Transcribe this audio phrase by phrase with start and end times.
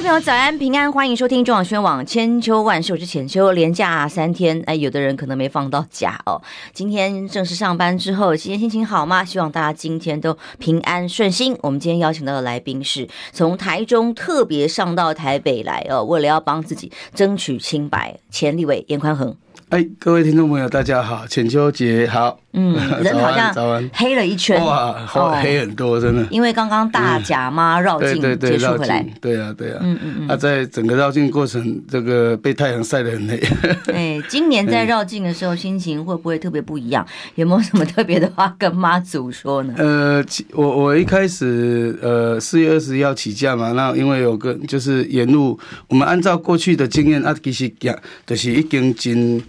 [0.00, 3.52] 众朋友，早安平安，欢迎收听中广宣网千秋万寿之浅秋。
[3.52, 6.40] 连假三天，哎，有的人可能没放到假哦。
[6.72, 9.22] 今天正式上班之后，今天心情好吗？
[9.22, 11.54] 希望大家今天都平安顺心。
[11.60, 19.36] 我们今天邀请到的来宾是从台中特别上到台北来哦，为了要帮自己争取清白，前立委颜宽恒。
[19.68, 22.40] 哎，各位听众朋友，大家好，浅秋节好。
[22.52, 23.54] 嗯， 人好像
[23.92, 24.94] 黑了一圈，哇，
[25.42, 26.26] 黑很多，真的。
[26.30, 29.78] 因为刚刚大甲妈绕境结束回来，对啊，对啊。
[29.80, 30.28] 嗯嗯嗯。
[30.28, 33.40] 他在整个绕境过程，这个被太阳晒得很黑。
[33.94, 37.06] 哎，今年在绕境的时候，心情会不会特别不一样？
[37.36, 39.74] 有没有什么特别的话跟妈祖说呢？
[39.78, 47.96] 呃，我我一开始呃四月二十要起驾嘛，那因为有个就是沿路，我们按照过去的经验啊，其实讲
[48.26, 48.62] 就是已
[48.94, 49.40] 经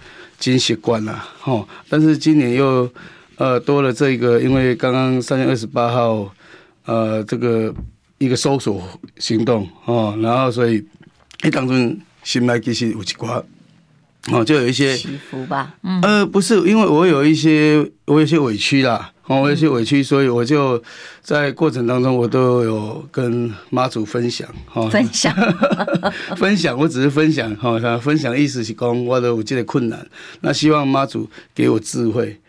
[0.42, 0.52] 真。
[0.52, 1.68] 已经习惯了，吼！
[1.88, 2.92] 但是今年又，
[3.36, 6.34] 呃，多了这个，因为刚刚三月二十八号，
[6.86, 7.72] 呃，这个
[8.18, 8.82] 一个搜索
[9.20, 10.84] 行动，哦，然后所以，
[11.44, 13.42] 一当中心内其实有一寡，
[14.32, 19.12] 哦，就有一些起伏吧，嗯，呃，不是，因为我有一些，我有一些委屈啦。
[19.28, 20.82] 哦我有些委屈，所以我就
[21.22, 25.34] 在过程当中，我都有跟妈祖分享，哈，分享，
[26.36, 30.06] 分享，我只是分享，哈，他分享意思是讲我的有这个困难，
[30.42, 32.42] 那希望妈祖给我智慧，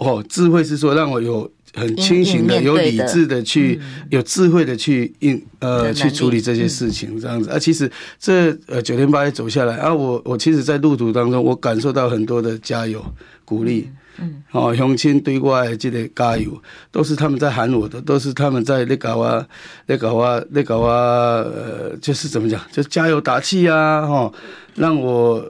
[0.00, 3.80] 哦，智慧是说让我有很清醒的、有理智的去、
[4.10, 7.50] 有智慧的去应呃去处理这些事情，这样子。
[7.50, 13.04] 啊，其实这呃九天八夜走下来啊，我我其实，在路途当中，我感受到很多的加油
[13.44, 13.90] 鼓励。
[14.16, 19.44] 嗯，哦，乡亲对我的这个加油，都是他们在喊我的，都是他们在那搞啊，
[19.86, 24.32] 那搞啊，那搞啊，呃，就是怎么讲，就加油打气啊，哈，
[24.76, 25.44] 让我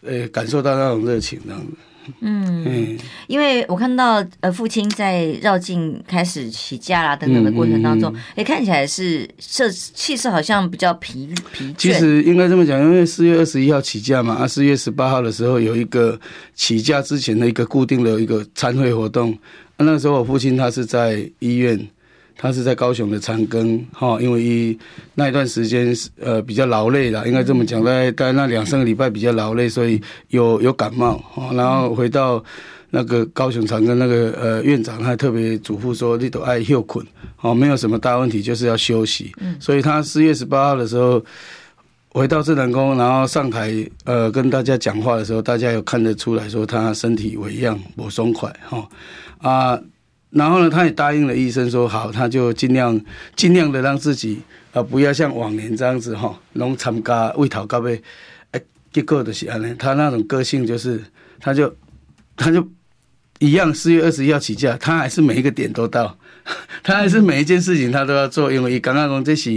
[0.00, 1.66] 呃、欸、感受到那种热情，这样子。
[2.20, 11.74] 嗯，因为我看到呃父亲在绕境开始起驾啦等等的过程当中，哎、嗯嗯，看起来是色气势好像比较疲疲倦。
[11.76, 16.18] 其实应该这么讲，因为四月二十一号起驾嘛，啊，四月十八号的时候有一个
[16.54, 19.32] 起驾之前的一个固定的一个参会活动，
[19.76, 21.88] 啊，那个时候我父亲他是在医院。
[22.40, 24.78] 他是在高雄的长庚，哈，因为一
[25.16, 31.20] 那一段时间是呃比较劳累了，应该这么讲，在在那两三个礼拜比较劳累，所以有有感冒，
[31.52, 32.42] 然后回到
[32.90, 37.04] 那个高雄长庚那个呃院长，他还特别嘱咐说，你都爱休困，
[37.40, 39.32] 哦，没有什么大问题，就是要休息。
[39.58, 41.20] 所以他四月十八号的时候
[42.10, 43.74] 回到正南宫，然后上台
[44.04, 48.88] 呃跟大家讲话的时候，大家有看得出来说他身体微恙，不松快，哈
[49.40, 49.80] 啊。
[50.30, 53.00] 然后呢，他也答应了医生说好，他就尽量
[53.34, 58.02] 尽量的让自己啊，不要像往年这样子哈，能参加为讨高杯，
[58.50, 58.60] 哎，
[58.92, 61.02] 结果的是安呢，他那种个性就是，
[61.40, 61.74] 他就
[62.36, 62.66] 他就
[63.38, 66.16] 一样，四月二十一号起价，他还是每一个点都到，
[66.82, 69.52] 他还是每一件事情他都要做，因为伊刚刚讲这是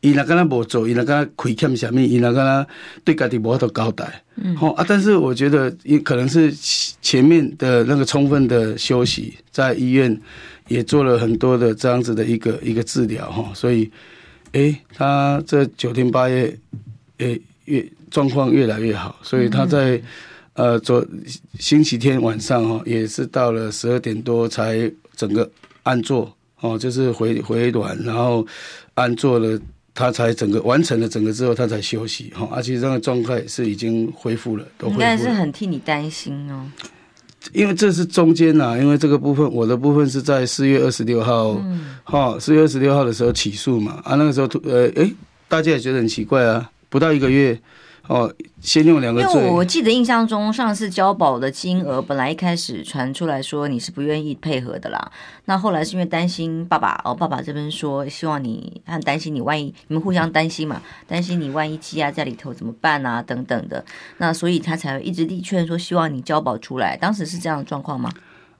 [0.00, 2.66] 伊那刚刚无做，伊那刚刚亏欠什么，伊那刚刚
[3.04, 4.22] 对家己无法度交代。
[4.36, 6.52] 嗯，好啊，但是我觉得也可能是
[7.00, 10.20] 前面的那个充分的休息，在医院
[10.68, 13.90] 也做了很多的这样子的一个一个治疗哈，所以，
[14.52, 16.56] 诶，他这九天八夜，
[17.18, 20.00] 诶，越状况越来越好，所以他在
[20.56, 21.06] 呃昨
[21.58, 25.48] 星期天晚上哈，也是到了十二点多才整个
[25.84, 26.30] 按坐
[26.60, 28.46] 哦，就是回回暖，然后
[28.94, 29.58] 按坐了。
[29.98, 35.06] 他才整个完成了整个之后，他才休息哈，而且这个状态是已经恢复了，都恢复了。
[35.06, 36.66] 应该是很替你担心哦，
[37.54, 41.54] 因为这是中间呐，因为这个部分我的部分是在四月二十六号，
[42.04, 45.10] 哈、嗯，四月二十六号的时候起诉嘛，啊，那个时候呃，诶，
[45.48, 47.58] 大家也觉得很奇怪啊，不到一个月。
[48.08, 49.38] 哦，先用两个字。
[49.38, 55.10] 因为我记得印象中，上次交保的金额本来一开始传出来说你是不愿意配合的啦。
[55.46, 63.84] 那后来是因为担心爸爸哦，爸爸这边说希望你，很担心你万一你们互相担心嘛，担心你万一积压在里头怎么办啊等等的。
[64.18, 66.96] 那所以他才会一直力劝说希望你交保出来。
[66.96, 68.10] 当时是这样的状况吗？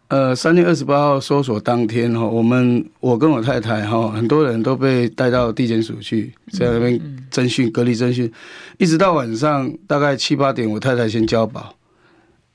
[0.08, 8.32] 呃，三月二十八号搜索当天哈，我们我跟我太太哈，很多人都被带到地检署去，在那边侦讯、隔离侦讯，
[8.79, 11.75] 一直到晚上大概七八点，我太太先交保。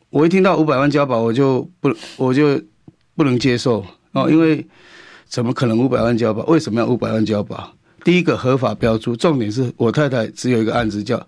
[0.09, 2.57] 我一听到五百万交保，我就不我就
[3.18, 4.65] 不能接受哦，因为
[5.27, 6.45] 怎么可能五百万交保？
[6.45, 7.74] 为什么要五百万交保？
[8.06, 11.21] 第一个合法标注，重点是我太太只有一个案子叫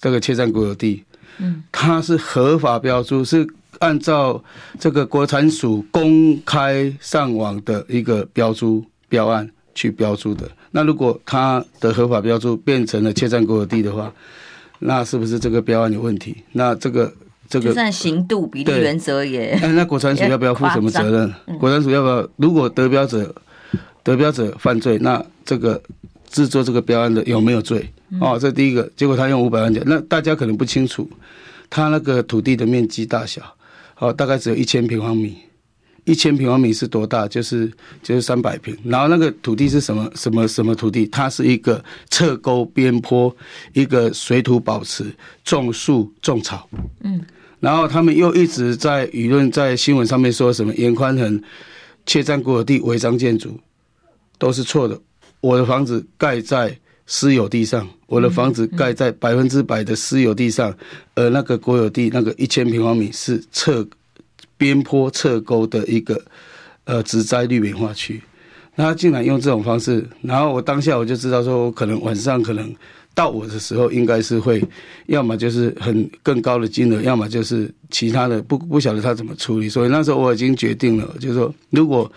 [0.00, 1.04] 这个切占国有地，
[1.38, 3.46] 嗯，它是合法标注是。
[3.80, 4.42] 按照
[4.78, 14.12] 这个国产署公开上网的一个标注标案去标注的，那如果它的合法标注变成了切占国有地的话，
[14.80, 16.36] 那是不是这个标案有问题？
[16.52, 17.12] 那这个
[17.48, 21.34] 这个就算刑度比例原则也，那那国产署要不要负什么责任？
[21.46, 22.28] 嗯、国产署要不要？
[22.36, 23.34] 如果得标者
[24.02, 25.80] 得标者犯罪，那这个
[26.28, 27.90] 制作这个标案的有没有罪？
[28.20, 28.90] 哦，这第一个。
[28.94, 31.08] 结果他用五百万讲，那大家可能不清楚，
[31.70, 33.42] 他那个土地的面积大小，
[34.00, 35.36] 哦，大概只有一千平方米。
[36.04, 37.28] 一千平方米是多大？
[37.28, 37.70] 就是
[38.02, 38.76] 就是三百平。
[38.84, 41.06] 然后那个土地是什么什么什么土地？
[41.06, 43.34] 它是一个侧沟边坡，
[43.74, 45.04] 一个水土保持，
[45.44, 46.68] 种树种草。
[47.02, 47.20] 嗯。
[47.60, 51.42] 然后他们又一直在舆论在新闻上面说什么严宽恒
[52.06, 53.60] 窃占国有地违章建筑，
[54.38, 54.98] 都是错的。
[55.42, 56.74] 我的房子盖在
[57.10, 60.72] 私有地上，我的房子盖在百分之百的私有地上，
[61.14, 63.86] 而那个国有地那个一千平方米是侧。
[64.60, 66.22] 边坡侧沟的一个
[66.84, 68.20] 呃植栽绿美化区，
[68.74, 72.70] 那他竟然用这种方式，然后我当下我就知道说，我可能晚上可能
[73.20, 74.64] 到我的时候，应该是会
[75.06, 82.10] 要么就是很更高的金额，要么就是其他的不不晓得他怎么处理，所以那时候我已经决定了，就是说如果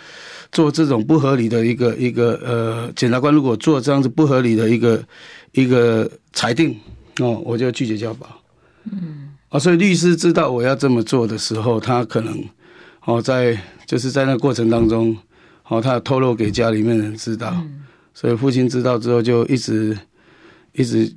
[0.50, 5.04] 做这种不合理的一个一个呃检察官如果做这样子不合理的一个
[5.52, 6.74] 一个裁定
[7.20, 8.26] 哦，我就拒绝交保。
[8.90, 9.32] 嗯。
[9.50, 12.44] 啊，所以律师知道我要这么做的时候，他可能
[13.06, 15.16] 哦，在就是在那个过程当中，
[15.68, 17.54] 哦，他透露给家里面人知道，
[18.14, 19.98] 所以父亲知道之后就一直
[20.74, 21.16] 一直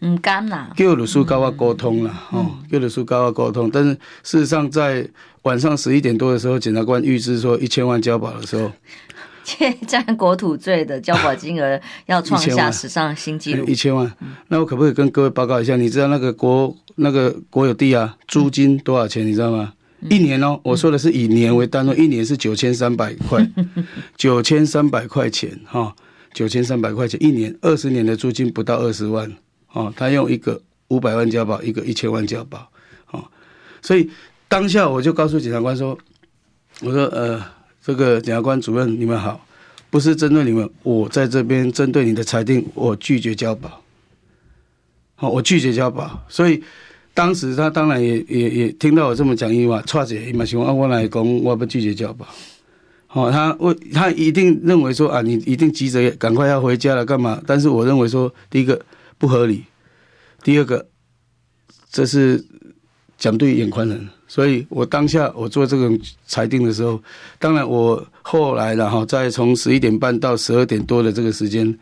[0.00, 3.90] 唔敢啦，叫律师跟我沟通了，哦，叫律师跟我沟通，但是
[4.22, 5.08] 事实上在
[5.42, 8.70] 晚上十一点多的时候，检察官预知说一千万交保的时候。
[9.44, 14.12] 窃占国土罪的交保金额 要创下史上新纪录，一千万。
[14.48, 15.74] 那我可不可以跟各位报告一下？
[15.74, 19.26] 你知道那个国那个国有地啊，租金多少钱？
[19.26, 19.72] 你知道吗？
[20.10, 23.42] 一年哦，我说的是以年为单位，一年是九千三百块，
[24.18, 25.96] 九千三百块钱哈，
[26.38, 29.28] 九千三百块钱一年，二十年的租金不到二十万
[29.72, 29.92] 哦。
[29.96, 32.70] 他用一个五百万交保，一个一千万交保，
[33.10, 33.24] 哦，
[33.82, 34.08] 所以
[34.46, 35.98] 当下我就告诉检察官说，
[36.82, 37.42] 我说呃。
[37.80, 39.40] 这个检察官主任，你们好，
[39.88, 43.82] 不是针对你们，我在这边针对你的裁定，我拒绝交保。
[45.14, 46.22] 好，我拒绝交保。
[46.28, 46.62] 所以
[47.14, 52.26] 当时他当然也也也听到我这么讲一句话，错姐嘛，希望我来讲，我不拒绝交保。
[53.12, 57.40] 哦，他为他一定认为说啊，你一定急着赶快要回家了，干嘛？
[57.46, 58.80] 但是我认为说，第一个
[59.16, 59.64] 不合理，
[60.42, 60.86] 第二个
[61.90, 62.44] 这是
[63.16, 64.08] 讲对眼宽恒。
[64.30, 65.90] 所以我当下我做这个
[66.26, 67.02] 裁定的时候，
[67.38, 71.78] 当然我后来然后再从十一点半到十二点多的这个时间，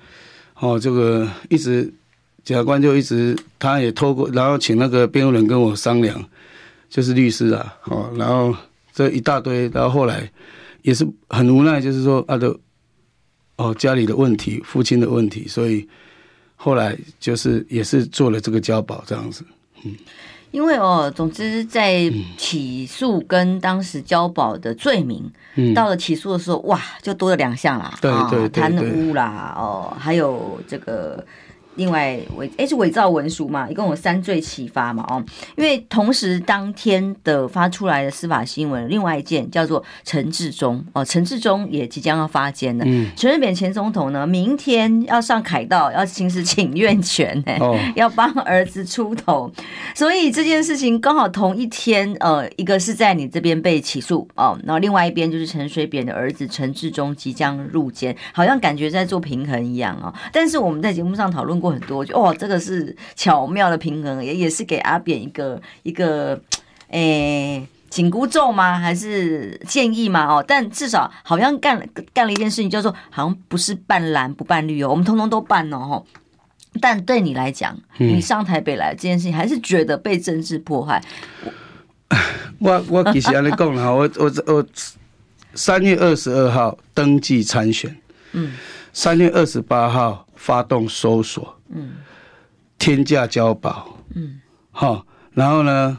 [0.61, 1.93] 哦，这个一直
[2.45, 6.25] 检察官就一直他也透过，然后请那个辩护人跟我商量，
[6.89, 8.55] 就是律师啊，哦，然后
[8.95, 10.31] 这一大堆，然后后来
[10.87, 12.57] 也是很无奈，就是说他的，
[13.57, 15.87] 哦家里的问题，父亲的问题，所以
[16.55, 19.45] 后来就是也是做了这个交保这样子，
[19.85, 19.97] 嗯。
[20.53, 31.27] 因为哦，总之在起诉跟当时交保的罪名，嗯、到了起诉的时候，哇，就多了两项啦，对对对，贪污啦，哦，还有这个。
[31.77, 35.23] 另外伪诶是伪造文书嘛，一共有三罪启发嘛哦，
[35.57, 42.85] 因为同时当天的发出来的司法新闻，另外一件叫做陈志忠哦，陈志忠也即将要发监了。
[42.87, 49.53] 嗯，陈水扁前总统呢，明天要上凯道，要行使请愿权呢，哦， 要帮儿子出头，
[49.95, 60.11] 所以这件事情刚好同一天，呃，一个是在你这边被起诉哦，然后另外一边就是陈水扁的儿子陈志忠即将入监，好像感觉在做平衡一样哦。
[60.33, 61.66] 但是我们在节目上讨论过。
[61.71, 66.41] 很多就哦，这个是巧妙的平衡，也也是给阿扁一个一个
[66.89, 68.79] 诶紧箍咒吗？
[68.79, 70.27] 还是建议吗？
[70.27, 76.03] 哦，但至少好像干了干了一件事情，叫做好像不是办蓝不办绿哦，我们通通都办哦。
[76.81, 81.03] 但对你来讲，你上台北来这件事情，还是觉得被政治迫害。
[82.59, 84.67] 我我其实跟你讲了，我我我
[85.55, 87.97] 三月二十二号登记参选，
[88.33, 88.53] 嗯，
[88.93, 90.25] 三月二十八号。
[90.39, 91.95] 发动搜索，嗯，
[92.79, 95.99] 天价交保，嗯，好，然后呢，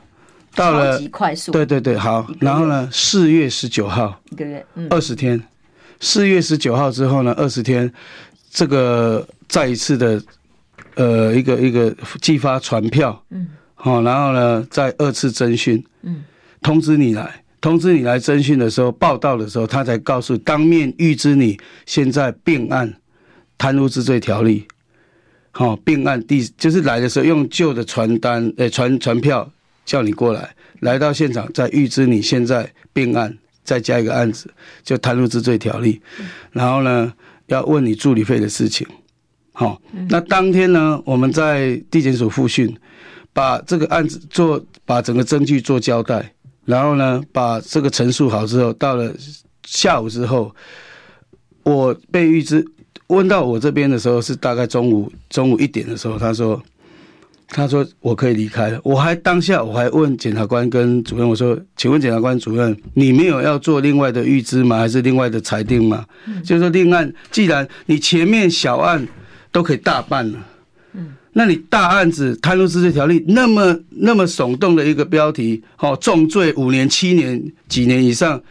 [0.56, 1.00] 到了
[1.52, 5.42] 对对对，好，然后呢，四月十九号，一个月，嗯，二十天，
[6.00, 7.92] 四月十九号之后呢，二十天，
[8.50, 10.22] 这个再一次的，
[10.96, 16.24] 呃，一个一个寄发传票，嗯，好，然后呢，再二次征讯，嗯，
[16.62, 22.94] 通知你来，通知你来征讯的时候，报道的时候，他才告诉当面预知你现在并案。
[23.60, 24.68] 贪污治罪条例，
[25.58, 29.52] 好，并案第就是来的时候用旧的传单，呃，传传票
[29.88, 36.00] 叫你过来，来到现场再预知你现在并案，再加一个案子，就贪污治罪条例，
[36.52, 37.12] 然后呢
[37.48, 38.86] 要问你助理费的事情，
[39.52, 42.72] 好，那当天呢，我们在地检署复讯，
[43.34, 46.34] 把这个案子做，把整个证据做交代，
[46.66, 49.12] 然后呢，把这个陈述好之后，到了
[49.66, 50.56] 下午之后，
[51.64, 52.64] 我被预知
[53.08, 56.62] 问到我这边的时候是大概中午中午一点的时候，他说。
[57.50, 64.78] 他说我可以离开了，我还当下我还问检察官跟主任，我说，请问检察官主任，你没有要做另外的预知吗？
[64.80, 66.06] 还是另外的裁定吗？
[66.26, 69.08] 嗯、就是说另案，既然你前面小案
[69.50, 70.46] 都可以大办了，
[70.92, 78.44] 嗯，那你大案子贪污治罪条例那么那么耸动的一个标题，哦，重罪五年、七年、几年以上，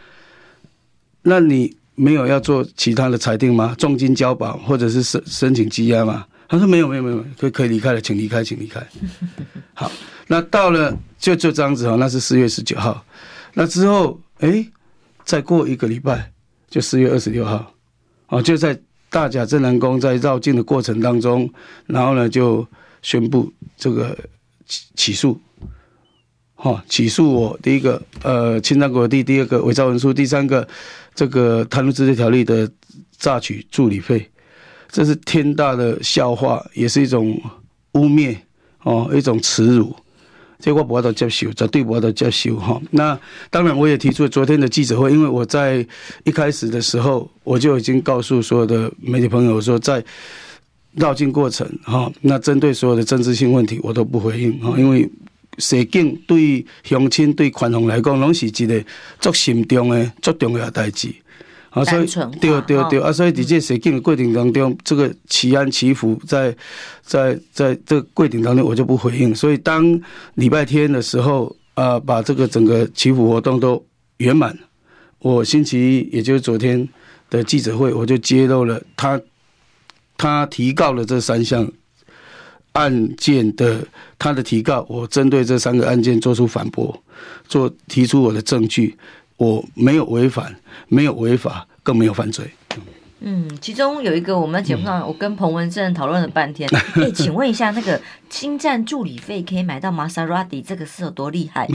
[1.21, 3.75] 那你没有要做其他的裁定吗？
[3.75, 6.27] 重金交保或者是申申请羁押吗？
[6.47, 8.79] 他说没有没有没有，可以可以离开了，请离开，请离开。
[9.73, 9.91] 好，
[10.27, 13.03] 那到了就就这样子哦，那是四月十九号。
[13.55, 14.63] 那之后，哎，
[15.25, 16.31] 再过一个礼拜，
[16.69, 17.73] 就四月二十六号，
[18.27, 21.51] 哦，就在大甲镇澜宫在绕境的过程当中，
[21.87, 22.65] 然后呢就
[23.01, 24.15] 宣布这个
[24.67, 25.41] 起起诉，
[26.59, 30.67] 好，起诉我第一个呃侵占国地，第二个伪造文书，第三个
[31.13, 32.69] 这个贪污治罪条例的
[33.19, 34.27] 诈取助理费。
[34.89, 37.39] 这是天大的笑话，也是一种
[37.93, 38.35] 污蔑
[38.81, 39.95] 哦，一种耻辱。
[40.59, 42.81] 这我不要都接受，绝对不要都接受哈。
[42.89, 43.17] 那
[43.51, 45.85] 当然，我也提出昨天的记者会，因为我在
[46.23, 50.03] 一开始的时候，我就已经告诉所有的媒体朋友说，在
[50.95, 55.07] 绕境过程哈，那针对所有的政治性问题，我都不回应哈，因为
[55.57, 58.83] 涉境对乡亲对宽宏来讲，拢是一个
[59.19, 61.13] 足心重的足重要的代志。
[61.69, 62.07] 啊，所以
[62.39, 66.55] 对对对啊，所以在这写进的过程当中，这个祈安祈福在
[67.03, 69.35] 在在这个过程当中，我就不回应。
[69.35, 70.01] 所以当
[70.35, 73.85] 礼拜天的时候，啊，把这个整个祈福活动都
[74.17, 74.57] 圆满，
[75.19, 76.87] 我星期一，也就是昨天
[77.29, 79.21] 的记者会，我就揭露了他
[80.17, 81.69] 他提告了这三项
[82.77, 83.83] 案件的
[84.19, 86.95] 他的提告，我针对这三个案件做出反驳，
[87.47, 88.95] 做提出我的证据。
[89.37, 90.55] 我没有违反，
[90.87, 92.45] 没有违法，更没有犯罪。
[93.19, 96.69] 嗯，其中有一个我们节目上，我跟彭文正讨论了半天。
[96.95, 101.67] 哎、欸，请问一下，那个侵占助理费可以买到玛莎拉蒂，这个是有多厉害？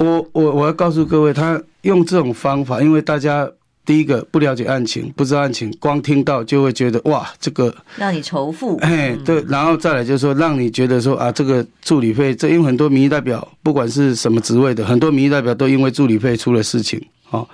[0.00, 3.50] 我我我要告诉各位，他用这种方法，因为大家。
[3.86, 17.00] 第一个不了解案情，不知道案情，光听到就会觉得哇，这个让你仇富，哎，对，然后再来就是说，让你觉得说啊，这个助理费，这因为很多民意代表，不管是什么职位的，很多民意代表都因为助理费出了事情，
[17.30, 17.48] 哦，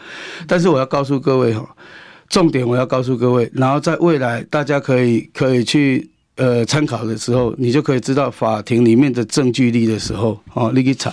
[0.47, 1.69] 但是我要告诉各位哈，
[2.31, 11.13] 重点我要告诉各位，然后在未来大家可以可以去呃参考的时候，你就可以知道法庭里面的证据力的时候，哦，你去查。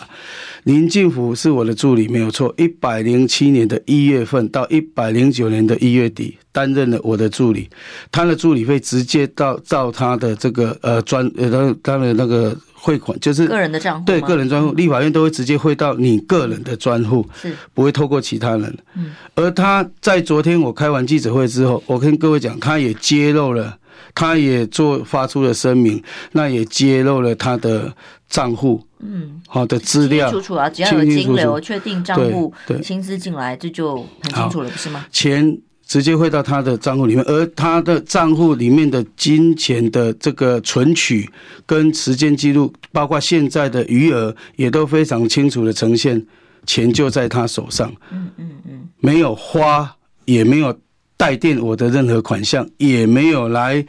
[0.65, 2.53] 林进福是我的助理，没有错。
[2.57, 7.69] 一百零七年的一月份到一百零九年的一月底，担任了我的助理。
[8.11, 18.77] 他的助理费直接到到他的这个呃专呃他他的那个汇款，就是个人的账户，对个人专户，立法院都会直接汇到你个人的专户，是不会透过其他人。
[18.97, 23.77] 嗯，而他在昨天我开完记者会之后，我跟各位讲，他也揭露了，
[24.19, 27.93] 他也做发出了声明，那也揭露了他的
[28.27, 28.83] 账户。
[28.99, 35.05] 嗯，好的资料，清楚啊，只要有金流，确定账户薪资进来，这就很清楚了，不是吗？
[35.09, 35.57] 钱
[35.87, 41.29] 直接汇到他的账户里面，而他的账户里面的金钱的这个存取
[41.65, 46.21] 跟时间记录，包括现在的余额，也都非常清楚的呈现，
[46.65, 47.89] 钱就在他手上。
[48.11, 49.95] 嗯嗯嗯，没有花，
[50.25, 50.77] 也没有
[51.19, 53.85] 代垫我的任何款项，也没有来。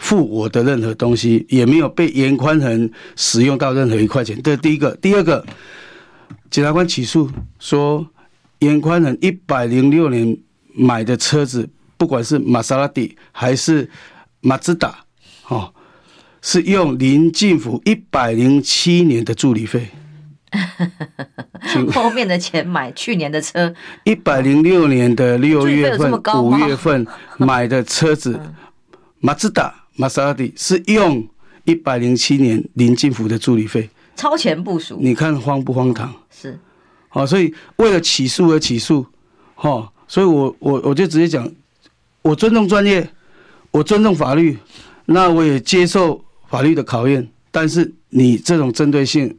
[0.00, 4.40] 付我的任何东西，也没有被严宽恒使用到任何一块钱。
[4.44, 5.44] 这是第一个，第二个，
[6.52, 8.06] 检察官起诉说，
[8.60, 10.38] 严宽恒一百零六年
[10.72, 13.90] 买的车子，不管是玛莎拉蒂还是
[14.40, 15.04] 马自达，
[15.48, 15.74] 哦，
[16.42, 19.88] 是用林进福一百零七年的助理费，
[21.92, 23.74] 后面的钱买去年的车，
[24.04, 26.12] 一百零六年的六月份、
[26.42, 28.40] 五月份买的车子，
[29.20, 29.74] 马自达。
[30.00, 31.26] 玛莎拉蒂是用
[31.64, 36.14] 一百零七年林进福的助理费超前部署，你看荒不荒唐？
[36.30, 36.56] 是，
[37.08, 39.04] 好，所以为了起诉而起诉，
[39.56, 41.50] 哈，所以我我我就直接讲，
[42.22, 43.10] 我尊重专业，
[43.72, 44.56] 我尊重法律，
[45.06, 49.36] 那我也接受法律的考验，但是你这种针对性。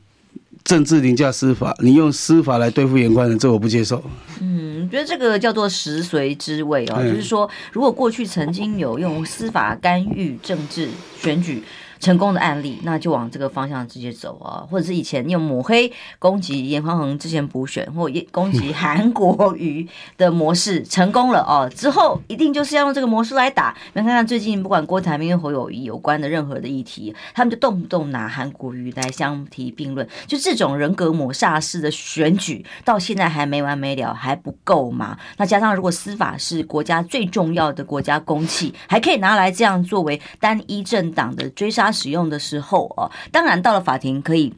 [0.64, 4.04] 政治凌驾司法，你用司法来对付颜宽恒，这我不接受。
[4.40, 10.88] 嗯，我觉得这个叫做食髓知味哦，就是说，如果过去曾经有用司法干预政治
[11.20, 11.64] 选举，
[12.00, 19.88] 成功的案例，那就往这个方向直接走啊，或者是以前用抹黑攻击严宽恒之前补选，或攻击韩国瑜
[20.18, 23.76] 的模式成功了哦，之后一定就是要用这个模式来打。
[23.94, 35.18] 你们看看最近不管郭台铭跟侯友谊有关的任何的议题，他们就动不动拿韩国瑜来相提并论，就这种人格抹煞式的选举，到现在还没完没了，还不够吗？
[35.38, 44.54] 那加上如果司法是国家最重要的国家公器，还可以拿来这样作为单一政党的追杀使用的时候哦，当然到了法庭可以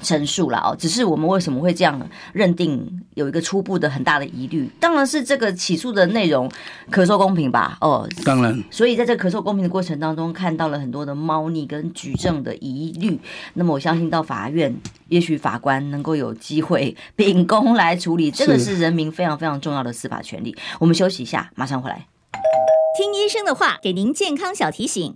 [0.00, 0.76] 陈述了哦。
[0.78, 6.50] 只是我们为什么会这样认定，有一个初步的很大的疑虑，当然是这个起诉的内容
[6.90, 7.78] 可受公平吧？
[7.80, 8.62] 哦，当然。
[8.70, 13.18] 所以在这个可受公平的过程当中，看到了很多的猫腻跟举证的疑虑。
[13.54, 14.74] 那么我相信到法院，
[15.08, 20.54] 也许法官能够有机会秉公来处理，这个是人民非常非常重要的司法权利。
[20.78, 22.06] 我们休息一下，马上回来。
[22.98, 25.14] 听医生的话，给您健康小提醒。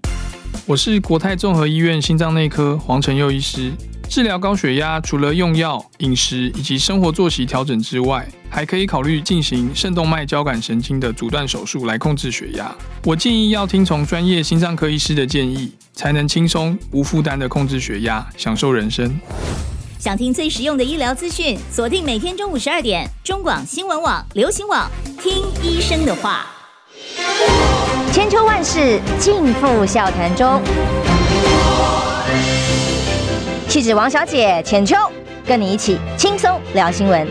[0.67, 3.73] 我是国泰综合医院心脏内科黄成佑医师。
[4.09, 12.75] 治疗高血压，除了用药、饮食以及生活作息调整之外，还可以考虑进行肾动脉交感神经的阻断手术来控制血压。
[13.05, 19.19] 我建议要听从专业心脏科医师的建议，才能轻松无负担的控制血压，享受人生。
[19.99, 24.91] 想听最实用的医疗资讯，锁定每天中午十二点，中广新闻网、流行网，
[25.23, 26.60] 听医生的话。
[28.13, 30.61] 千秋万世尽付笑谈中。
[33.69, 34.97] 气质王小姐浅秋，
[35.47, 37.27] 跟你一起轻松聊新闻。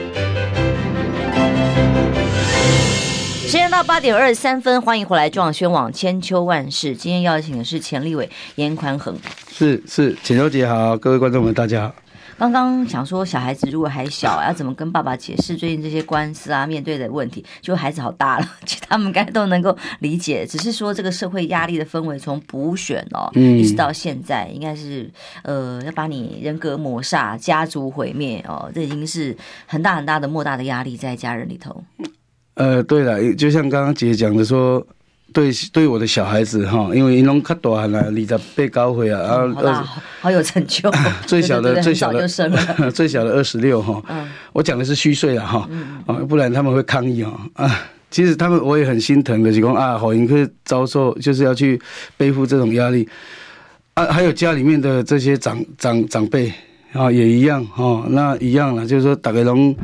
[3.46, 6.96] 时间到八点二十三分，欢迎回来中广宣网千秋万世。
[6.96, 9.18] 今天邀请的是钱立伟、严宽恒。
[9.52, 11.94] 是是，浅秋姐好，各位观众们大家好。
[12.40, 17.44] 刚刚想说，小孩子如果还小，要怎么跟爸爸解释最近这些官司啊，面对的问题？
[17.60, 20.46] 就孩子好大了，其实他们应该都能够理解。
[20.46, 25.12] 只是说这个社会压力的氛围，从补选哦，一直到现在，应该是
[25.44, 29.36] 呃要把你人格抹杀、家族毁灭哦，这已经是
[29.68, 31.84] 很大很大的莫大的压力在家人里头。
[32.54, 34.88] 呃，对了，就像刚刚姐讲的说。
[35.32, 40.90] 对，对我的小孩子哈，因为因拢较大了，二十八九岁啊，啊，好，好有成就。
[41.28, 42.28] 最小的，最小的，
[42.92, 44.02] 最小的二十六哈。
[44.54, 45.70] 我讲的是虚岁了哈，
[46.08, 47.32] 啊，不然他们会抗议啊。
[47.54, 51.80] 啊，其实他们我也很心疼的，就讲啊，好，因会遭受，就是要去
[52.18, 53.08] 背负这种压力。
[53.94, 56.52] 啊，还有家里面的这些长长长辈
[56.94, 59.76] 啊，也一样哈，那一样了，就是说大概龙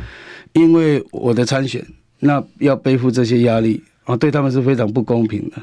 [0.53, 1.85] 因为我的参选，
[2.19, 3.83] 那要背负这些压力。
[4.05, 5.61] 啊，对他们是非常不公平的，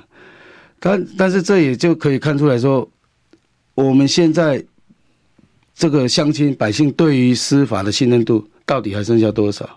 [0.78, 2.88] 但但是这也就可以看出来说，
[3.74, 4.62] 我们现在
[5.74, 9.68] 这个乡亲百姓对于司法的信任度到底还剩下多少？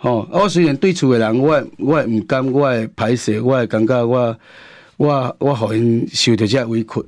[0.00, 4.38] 哦，我虽然对厝的人，我我唔甘，我排斥，我感觉我
[4.96, 7.04] 我我好像受到这委屈，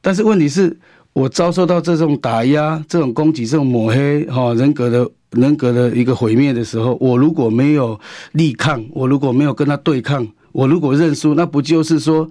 [0.00, 0.74] 但是问题是，
[1.12, 5.10] 我遭受到这种打压、这种攻击、这种抹黑，哈，人格的。
[5.36, 7.96] 人格的一个毁灭的时候，我如果没有
[8.32, 12.28] 力抗，我如果没有跟他对抗，我如果认输，那不就是说，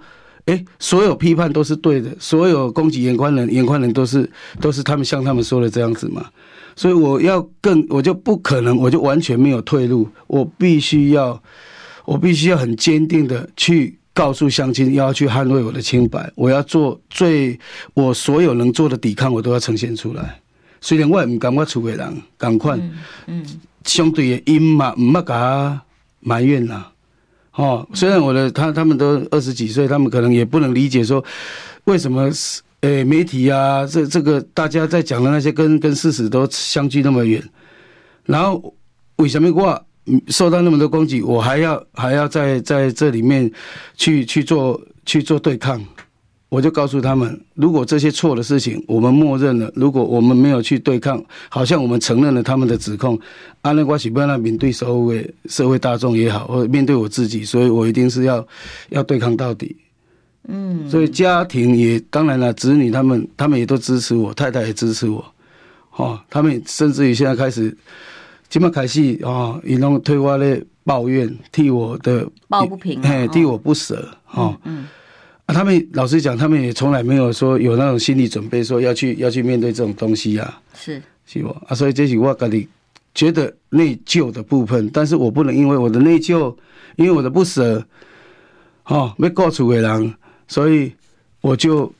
[0.48, 6.26] 哎，所有批判都是对的，所有攻击眼宽人、眼宽人都是都是他们像他们说的这样子嘛？
[6.76, 11.42] 所以我要更，我就不可能，我就完全没有退路，我必须要，
[12.04, 17.58] 我必须要很坚定的去告诉乡亲，要去捍卫我的清白，我要做最
[17.94, 20.40] 我所有能做的抵抗，我都要呈现出来。
[20.82, 22.78] 虽然我也唔敢我厝的人赶快，
[23.28, 23.46] 嗯，
[23.84, 25.82] 相对的因嘛唔乜甲
[26.22, 26.92] 埋怨啦，
[27.54, 31.24] 哦，虽然我的他他们都二十几岁，他们可能也不能理解说
[31.86, 32.30] 为什么
[32.82, 37.44] 诶、欸、媒体啊，这这个大家在讲的那些跟跟事实都相距那么远，
[38.26, 38.74] 然后
[39.18, 39.86] 为什么我
[40.28, 43.52] 受到那么多攻击，我还要还要在在这里面
[43.96, 45.84] 去去做去做对抗？
[46.50, 53.20] 我就告诉他们，如果这些错的事情我们默认了，如果我们没有去对抗，好像我们承认了他们的指控，
[53.62, 58.44] 阿内瓜西不要让面对社会社会大众也好，或者面对我自己，所以我一定是要
[58.90, 59.78] 要对抗到底。
[60.48, 65.24] 嗯，所以家庭也当然了，子女他们他们也都支持我，太太也支持我，
[65.98, 67.78] 哦，他们甚至于现在开始，
[68.50, 74.58] 今麦开始哦，伊弄对我的抱怨，替我的抱不平，嘿，替我不舍，哦。
[74.64, 74.88] 嗯。
[75.46, 80.62] 啊、他们老实讲，他们也从来没有说有那种心理准备，说要去要去面对这种东西呀、啊。
[80.76, 81.76] 是是不啊？
[81.76, 82.68] 所以这是我跟你
[83.14, 86.56] 觉得内疚的部分，但是我不能因为我的内疚，
[86.96, 87.86] 因为我的不舍，
[88.86, 90.14] 哦，没告诉别人，
[90.48, 90.92] 所以
[91.42, 91.92] 我就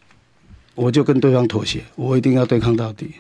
[0.74, 3.12] 我就跟对方妥协，我一定要对抗到底。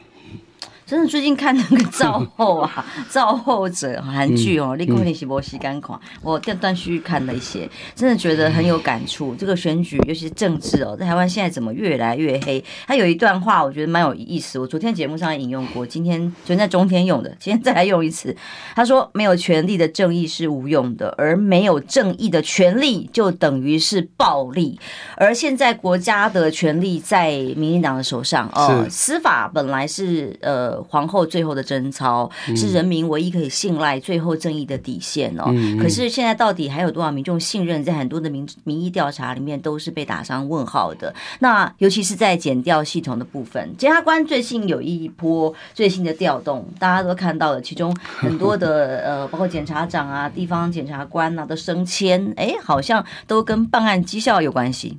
[0.90, 9.36] 真的最近看那个造后啊， 造后者韩剧哦，立刻练习波西干狂，我断断续续看了一些，真的觉得很有感触。
[9.36, 12.64] 这个选举，尤其是政治哦，在台湾现在怎么越来越黑？
[12.88, 14.58] 他有一段话，我觉得蛮有意思。
[14.58, 18.36] 我昨天节目上引用过，今天昨天在中天用的， 今天再来用一次。
[18.76, 24.80] 他说：“没有权力的正义是无用的，而没有正义的权利就等于是暴力。
[25.18, 35.46] 而现在国家的权力在民进党的手上哦，司法本来是呃。”皇后最后的贞操是人民唯一可以信赖、最后正义的底线哦。
[35.82, 37.80] 可是现在到底还有多少民众信任？
[37.84, 41.16] 在很多的民民意调查里面都是被打上问号的。
[41.40, 54.98] 那尤其是在检调系统的部分，检察官最近有一波最新的调动，大家都看到了，其中很多的 呃，包括检察长啊、地方检察官啊的升迁，哎，好像都跟办案绩效有关系。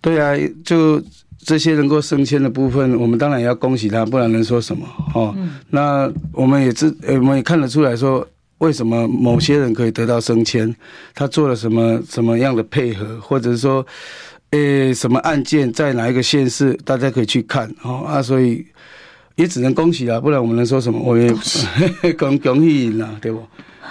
[0.00, 0.34] 对啊，
[0.64, 1.02] 就。
[1.44, 4.86] 这些能够升迁的部分，我们当然也要恭喜他，不然能说什么？
[5.14, 8.26] 哦，嗯、那我们也知，我们也看得出来说，
[8.58, 10.74] 为什么某些人可以得到升迁，
[11.14, 13.84] 他做了什么什么样的配合，或者是说，
[14.50, 18.64] 诶，什么案件在哪一个县市，大家可以去看哦啊，所以
[19.36, 21.00] 也只能恭喜了，不然我们能说什么？
[21.00, 21.32] 我也
[22.14, 23.42] 恭 恭喜了，对不？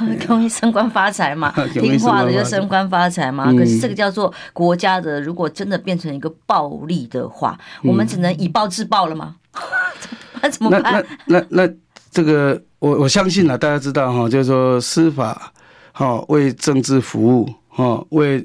[0.28, 3.52] 容易升官发财嘛， 听话的就升官发财嘛。
[3.54, 9.36] 可是这个叫做国家的，如果真的变成一个暴力的话，我们只能以暴制暴了吗？
[10.42, 10.82] 那怎么办？
[11.26, 11.74] 那那那那
[12.12, 15.52] 这个，我我相信啊，大家知道哈，就是说司法
[15.92, 18.44] 哈为政治服务哈，为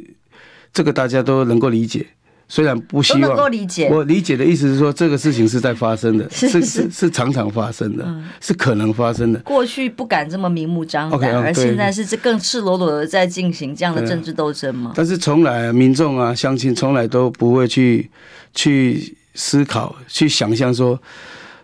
[0.72, 2.06] 这个大家都能够理解。
[2.48, 8.06] 虽然不希望，理解我理解的意思是说，这个事情是在发生的，是 是是，常常发生的，
[8.40, 9.40] 是可能发生的。
[9.40, 14.92] 过去不敢这么明目张胆，而现在是这更赤裸裸的在进行这样的政治斗争吗？
[14.94, 18.10] 但是从来民众啊，乡亲从来都不会去
[18.54, 21.00] 去思考、去想象说，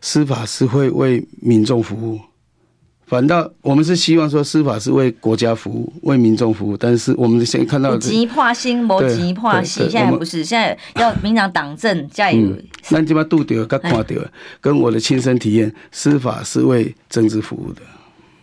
[0.00, 2.18] 司法是会为民众服务。
[3.10, 12.56] 反倒我们是希望说司法是为国家服务、为民众服务，但是我们现在看到的急迫心、没急迫心，现在不是现在要民党党政加油。
[12.90, 14.22] 那基本上度掉、跟看掉，
[14.60, 17.82] 跟我的亲身体验，司法是为政治服务的。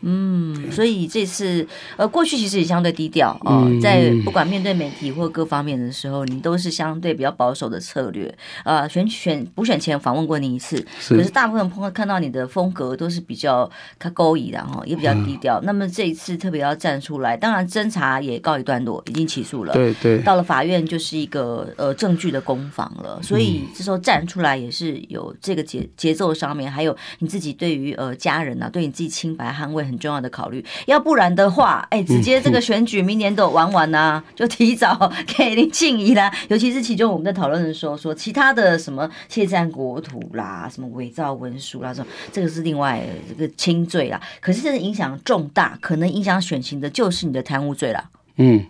[0.01, 8.33] 嗯，所以这次呃，过去其实也相对低调哦、呃，在不管面对媒体或各方面的时候，你都是相对比较保守的策略。
[8.63, 15.59] 呃，选选补选前访问过你一次，可是大部分朋友看到你的风格都是比较他勾引的哈，也比较低调。
[15.63, 23.19] 那么这一次特别要站出来，当然侦查也告一段落，已经起诉了，对对，到了法院就是一个呃证据的攻防了。
[23.23, 29.97] 所以这时候站出来也是有这个节节奏上面，还有你自己对于呃家人啊，对你自己清白捍卫很。
[29.97, 36.31] 重要的考虑，要不然的话，哎，直接这个选举明年都玩完呐， 就提早给林静怡啦。
[36.49, 44.21] 尤其是其中我们在讨论的时候说，其他的什么窃占国土啦，什么伪造文书啦，这种这个是另外这个轻罪啦。
[44.39, 48.03] 可是这个影响重大，可能影响选情的就是你的贪污罪啦。
[48.35, 48.63] 嗯，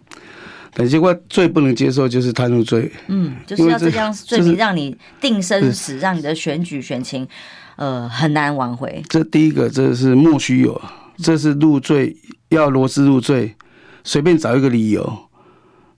[0.74, 2.90] 但是我最不能接受就是贪污罪。
[3.08, 7.28] 嗯，就是要这样罪名让你定生死，让你的选举选情
[7.76, 9.04] 呃很难挽回。
[9.10, 10.82] 这第一个，这是莫须有。
[11.18, 12.16] 这是入罪，
[12.50, 13.56] 要罗织入罪，
[14.04, 15.18] 随便找一个理由。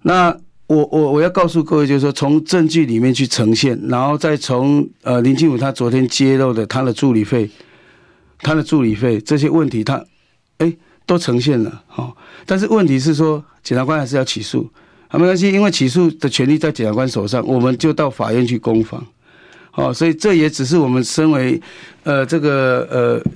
[0.04, 0.36] 那
[0.68, 7.50] 我我我要告诉各位，就是说，从证据里面去呈现，然后再从呃林清武他昨天揭露的他的助理费，
[8.40, 10.06] 他的助理费这些问题他，他
[10.60, 10.74] 哎
[11.06, 12.16] 都呈现了哈。
[12.46, 14.70] 但是问题是说，检察官还是要起诉，
[15.10, 19.06] 啊没关系，因为起诉的权利在检察官手上，我们就到法院去攻防。
[19.72, 21.62] 好，所以这也只是我们身为
[22.04, 23.32] 呃这个呃。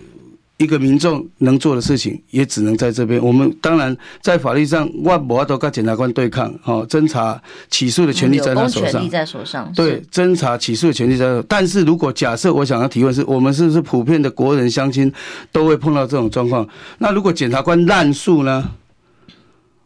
[0.58, 3.22] 一个民众能做的事情，也只能在这边。
[3.22, 6.54] 我们当然在法律上，万不要都跟检察官对抗。
[6.64, 8.92] 哦，侦查起诉的权利在他手上。
[8.92, 9.74] 权利在手上。
[9.76, 11.46] 对，侦查起诉的权利在手上。
[11.50, 15.12] 但是如果假设我想要提问是，我们是不是普遍的国人相亲
[15.52, 16.66] 都会碰到这种状况？
[17.00, 18.72] 那如果检察官滥诉呢？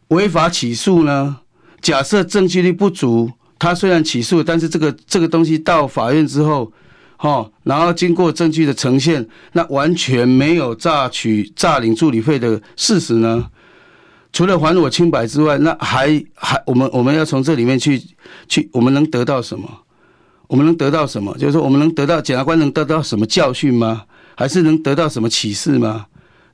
[0.09, 1.37] 违法起诉呢？
[1.81, 6.71] 假设证据力不足，他虽然起诉，但是这个这个东西到法院之后。
[7.19, 13.49] 哦，然后经过证据的呈现，那完全没有诈取、诈领助理费的事实呢？
[14.31, 17.99] 除了还我清白之外，那还还我们我们要从这里面去
[18.47, 19.67] 去，我们能得到什么？
[20.47, 21.35] 我们能得到什么？
[21.37, 24.03] 就是说，我们能得到检察官能得到什么教训吗？
[24.35, 26.05] 还是能得到什么启示吗？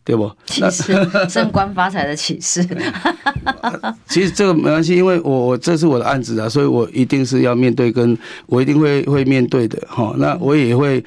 [0.04, 0.30] 对不？
[0.46, 0.94] 启示
[1.30, 2.66] 升官发财的启示。
[4.08, 10.14] 其实这个没关系，因为我我这是我的案子啊，所以我一定是要面对，跟我一定会会面对的哈。
[10.18, 11.04] 那我也会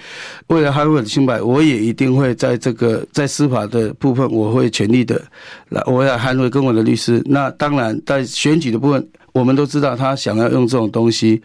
[0.49, 5.21] 为了捍卫清白，我也一定会在这个在司法的部分，我会全力的
[5.69, 7.23] 来，我要捍卫跟我的律师。
[7.27, 11.41] 那当然在选举的部分，我们都知道他想要用这种东西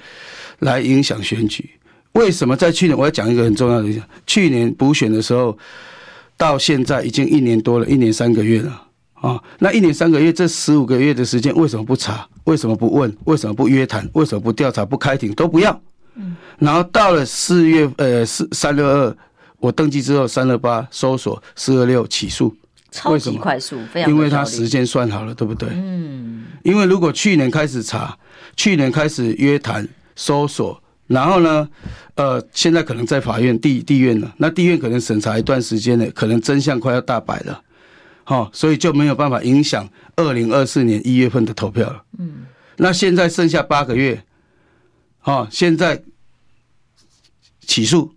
[0.59, 1.69] 来影响选举。
[2.13, 2.97] 为什么在去年？
[2.97, 3.89] 我要讲一个很重要的，
[4.27, 5.57] 去年补选的时候，
[6.41, 9.39] 到现在已经一年多了，一年三个月了啊。
[9.59, 12.27] 那一年三个月，这十五个月的时间，为什么不查？
[12.45, 13.15] 为什么不问？
[13.25, 14.09] 为什么不约谈？
[14.13, 14.83] 为什么不调查？
[14.83, 15.31] 不开庭？
[15.35, 15.79] 都不要。
[16.15, 16.35] 嗯。
[16.57, 19.15] 然后到了四月，呃，四三六二，
[19.59, 22.51] 我登记之后，三六八搜索，四二六起诉。
[22.89, 24.09] 超级快速，非常。
[24.09, 25.69] 因为他时间算好了，对不对？
[25.71, 26.45] 嗯。
[26.63, 28.17] 因为如果去年开始查，
[28.57, 30.80] 去年开始约谈、搜索。
[31.11, 31.67] 然后呢，
[32.15, 37.61] 呃，现在可能在法院地地院了，那地院可能审查一段时间呢，可能真相快要大白了，
[38.23, 42.01] 好，所以就没有办法影响二零二四年一月份的投票了。
[42.17, 42.45] 嗯，
[42.77, 44.23] 那现在剩下八个月，
[45.19, 46.01] 好，现在
[47.67, 48.09] 起诉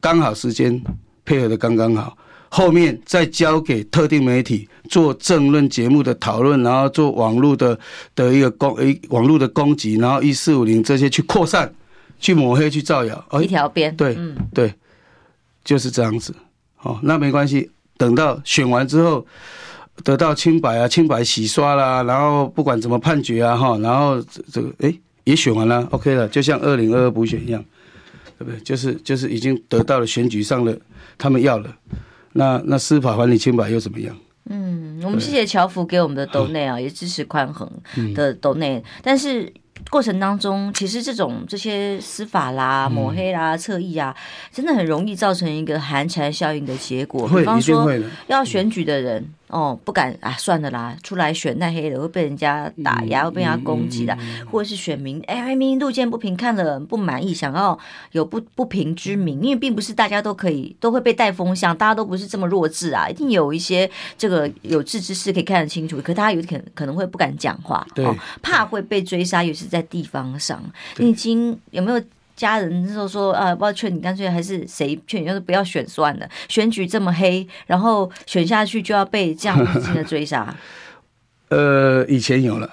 [0.00, 0.82] 刚好时间
[1.24, 2.16] 配合的刚刚好，
[2.48, 7.78] 后面再交给特定媒体做政论节目的讨论，然后做网络的
[8.14, 11.70] 的一个攻诶网络的攻击，然后一四五零这些去扩散。
[12.20, 14.72] 去抹黑，去造谣，一条边，对，嗯，对，
[15.64, 16.32] 就是这样子。
[16.82, 19.26] 哦，那没关系，等到选完之后，
[20.04, 24.18] 得到清白啊，清白洗刷啦，然后不管怎么判决啊，哈，然后
[24.52, 27.62] 这个，哎，也选完了，OK 了，就像二零二二补选一样，
[28.38, 28.60] 对不对？
[28.60, 30.78] 就是就是已经得到了选举上的
[31.18, 31.74] 他们要了，
[32.32, 34.16] 那那司法还你清白又怎么样？
[34.48, 37.70] 嗯，我们谢谢乔福给我们的 斗内啊，也支持宽恒
[38.14, 39.52] 的斗内，嗯，但是。
[39.88, 44.14] 过程当中，其实这种这些司法啦、抹黑啦、侧翼啊，
[44.52, 47.28] 真的很容易造成一个寒蝉效应的结果。
[47.28, 47.88] 比方说，
[48.26, 49.32] 要选举的人。
[49.50, 54.16] 哦，不敢啊，算了啦，出来选太黑的，会被人家打压，会被人家攻击的，
[54.50, 57.78] 或者是选民哎，明明路见不平，看了不满意，想要
[58.12, 70.62] 有不不平之鸣，因为并不是大家都可以都会被带风向，大家都不是这么弱智啊，一定有一些这个有志之士可以看得清楚，可大家有可能可能会不敢讲话，哦，怕会被追杀，尤其是在地方上，
[70.98, 72.00] 你已经有没有？
[72.40, 76.26] 家人那时候说啊，不要劝你，干脆还是谁劝你，就是不要选算了。
[76.48, 80.54] 选举这么黑，然后选下去就要被这样无尽的追杀。
[81.50, 82.70] 呃，以前有了，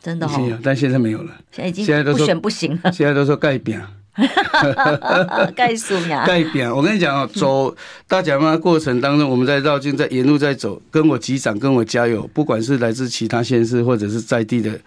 [0.00, 1.32] 真的、哦，但现在没有了。
[1.52, 2.90] 现在已经不选不行了。
[2.92, 3.80] 现在都说改变。
[5.56, 6.74] 盖树呀，盖表。
[6.74, 7.74] 我跟你讲哦，走
[8.06, 14.78] 大甲妈过程当中，我们在绕境，在沿路在走，跟我机长，跟我加油，不管是来自其他县市或者是在地的，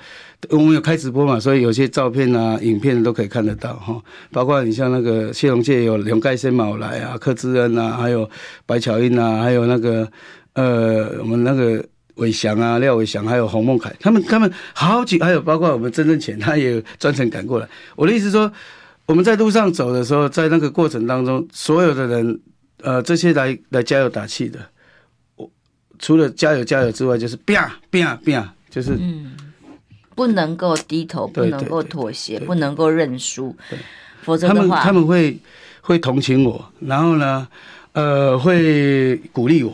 [0.49, 4.01] 我们有开直播嘛，所以有些照片啊、影片都可以看得到哈。
[4.31, 8.29] 包括你像那个谢龙介有梁盖森毛来啊，柯志恩啊，还有
[8.65, 10.07] 白巧英啊，还有那个
[10.53, 11.83] 呃，我们那个
[12.15, 17.67] 伟翔啊，廖伟翔，还有洪孟凯，他们他们好几，还有包括我们曾正干，他也专程赶过来。
[17.97, 18.49] 我的意思说。
[19.07, 22.39] 我们在路上走的时候，在那个过程当中，所有的人，
[22.81, 24.59] 呃，这些来来加油打气的，
[25.37, 25.49] 我
[25.97, 29.31] 除了加油加油之外，就是啪啪啪，就是嗯，
[30.13, 33.55] 不能够低头，不能够妥协，不能够认输，
[34.23, 35.39] 否则的话，他们他们会
[35.79, 37.47] 会同情我，然后呢，
[37.93, 39.73] 呃，会鼓励我。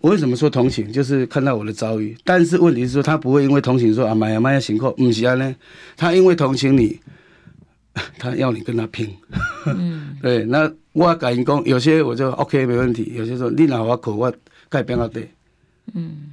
[0.00, 0.92] 我为什么说同情？
[0.92, 5.54] 就是看到我的遭遇，但是问题是说，他不会因为同情说啊，妈呀妈呀，辛苦，不是啊呢，
[5.96, 6.98] 他因为同情你。
[8.18, 9.16] 他要你跟他拼，
[9.64, 14.32] 嗯， 对，那我改讲，有些我就 OK 没问题，有些说你拿我口我
[14.68, 15.30] 改变了对，
[15.94, 16.32] 嗯，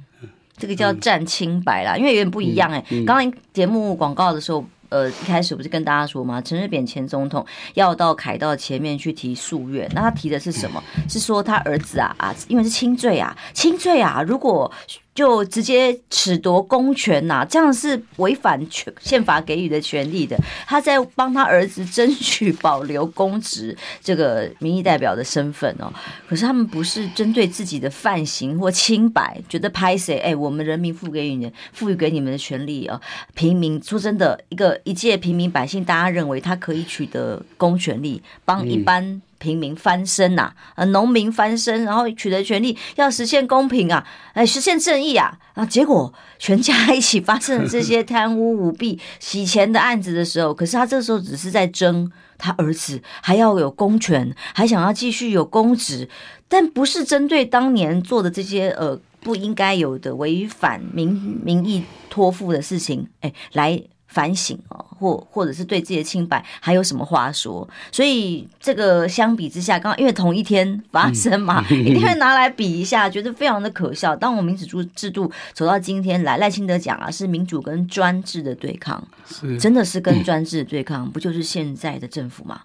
[0.58, 3.04] 这个叫占清白啦，因为有点不一样哎、欸。
[3.04, 6.40] 刚刚节目广告的时候，呃，一开始不是跟大家说吗？
[6.42, 10.82] 陈水扁前总统要到凯道前面去提诉愿，那他提的是什么？
[11.08, 14.70] 是说他儿子啊啊，因为是轻罪啊，轻罪啊，如果。
[15.14, 20.36] 就直接褫夺公权呐、啊，这样是违反权宪法给予的权利的。
[20.66, 25.92] 他在帮他儿子争取保留公职这个民意代表的身份哦。
[26.28, 30.18] 可是他们不是针对自己的犯行或清白，觉得拍谁？
[30.18, 33.00] 哎，我们人民赋给你赋予给你们的权利啊，
[33.34, 39.22] 平民说真的，一个一介平民百姓，大家认为他可以取得公权力，帮一般。
[39.38, 56.08] 平民翻身呐、啊，呃，农民翻身，然后取得权利，要实现公平啊，哎，实现正义啊，啊，结果全家一起发生了这些贪污舞弊、洗钱的案子的时候，可是他这时候只是在争他儿子还要有公权，还想要继续有公职，
[56.48, 63.82] 但不是针对当年做的这些呃不应该有的违反民民意托付的事情，哎，来。
[64.14, 67.68] 反省哦，或或者是对自己的清白还有什么话说？
[67.90, 74.14] 所以这个相比之下，刚刚因为同一天发生嘛， 嗯、一定会拿来比一下，觉得非常的可笑。
[74.14, 82.60] 当我们民主制度走到今天来，赖清德讲啊，是民主跟专制的对抗，是真的是跟专制的对抗，不就是现在的政府吗？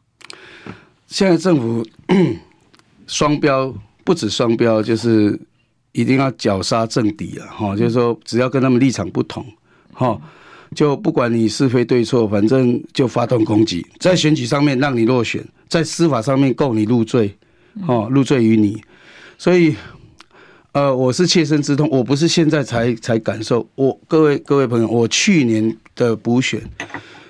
[1.07, 1.83] 现在政府
[3.07, 5.39] 双标，不止双标，就是
[5.93, 7.47] 一定要绞杀政敌啊！
[7.47, 9.43] 哈，就是说只要跟他们立场不同，
[9.93, 10.21] 哈。
[10.75, 17.35] 就不管你是非对错，反正就发动攻击，在选举上面让你落选，在司法上面告你入罪，
[17.87, 18.81] 哦，入罪于你。
[19.37, 19.75] 所以，
[20.73, 23.67] 呃，我是切身之痛，我不是现在才才感受。
[23.75, 26.61] 我各位各位朋友，我去年的补选，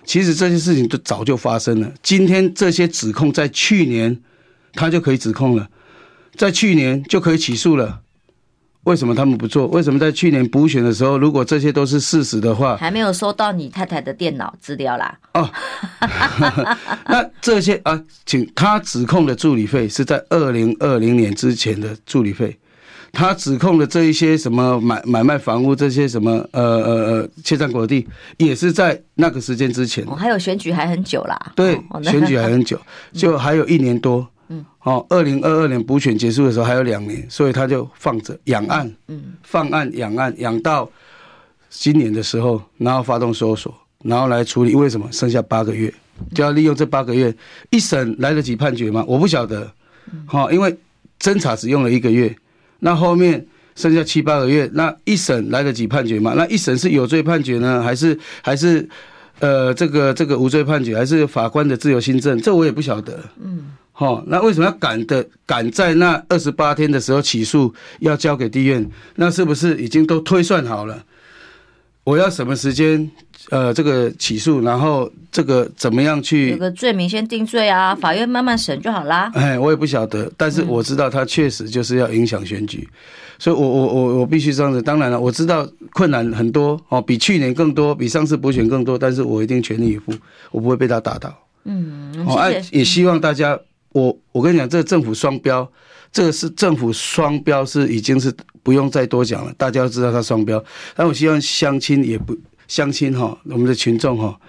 [0.03, 1.91] 其实这些事情都早就发生了。
[2.03, 4.19] 今天这些指控在去年
[4.73, 5.69] 他就可以指控了，
[6.35, 8.01] 在去年就可以起诉了。
[8.83, 9.67] 为什么他们不做？
[9.67, 15.17] 为什么在去年补选的时候，如果这些都是事实的话，还没有收到你太太的电脑资料啦？
[15.33, 15.49] 哦，
[17.07, 22.57] 那这些啊，请他指控的助理费是在二零二零年之前的助理费，
[23.11, 30.03] 他指控的这一些什么买买卖房屋这些什么呃呃呃窃占国地，也是在那个时间之前。
[30.07, 31.37] 哦，还有选举还很久啦。
[31.53, 32.79] 对，选举还很久，
[33.13, 34.19] 就还有一年多。
[34.19, 34.27] 嗯，
[34.79, 40.89] 好，二零二二年补选结束的时候还有两年，所以他就放着养案，嗯，放案养案养到
[41.69, 43.71] 今年的时候，然后发动搜索，
[44.03, 44.73] 然后来处理。
[44.73, 45.93] 为什么剩下八个月，
[46.33, 47.31] 就要利用这八个月
[47.69, 49.05] 一审来得及判决吗？
[49.07, 49.71] 我不晓得，
[50.25, 50.75] 好，因为
[51.19, 52.35] 侦查只用了一个月，
[52.79, 56.33] 那后面剩下七八个月，那一审来得及判决吗？
[56.35, 58.89] 那一审是有罪判决呢，还是还是
[59.39, 62.41] 呃这个这个无罪判决，还是法官的自由新政？
[62.41, 63.75] 这我也不晓得，嗯。
[63.99, 68.89] 哦，那为什么要赶的赶在那二十八天的时候起诉，要交给地院？
[69.15, 71.03] 那是不是已经都推算好了？
[72.03, 73.09] 我要什么时间？
[73.51, 76.51] 呃，这个起诉，然后这个怎么样去？
[76.51, 79.31] 有个罪名先定罪啊，法院慢慢审就好啦。
[79.33, 82.87] 哎，我也不晓得，但是我知道他确实就是要影响选举，
[83.39, 84.81] 所以我我我我必须这样子。
[84.81, 90.13] 当然了，我知道困难很多哦，比去年更多，比上次补选更多，但是我一定全力以赴，
[90.51, 91.33] 我不会被他打倒。
[91.63, 92.29] 嗯，谢谢。
[92.29, 93.59] 哦，也希望大家。
[93.91, 95.69] 我我跟你讲，这个政府双标，
[96.11, 100.63] 这个是政府双标，是已经是不用再多讲了，大家都知道他双标。
[100.95, 104.39] 但我希望相亲也不相亲哈，我们的群众哈，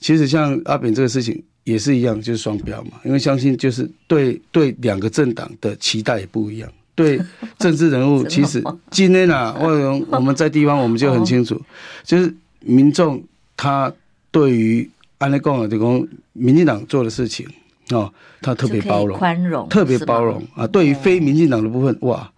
[0.00, 3.00] 其实像阿扁这个事情也是一样，就是双标嘛。
[3.04, 7.20] 因为相亲就是对对两个政党的期待也不一样，对
[7.58, 8.60] 政治人物 其实
[8.90, 9.68] 今天啊，我
[10.10, 11.60] 我们在地方我们就很清楚，
[12.02, 13.22] 就是民众
[13.56, 13.92] 他
[14.32, 15.86] 对于安内共啊，这个
[16.32, 17.46] 民进党做的事情。
[17.90, 20.66] 哦，他特别包容，宽容，特别包容啊！
[20.66, 22.30] 对于非民进党的部分，哇，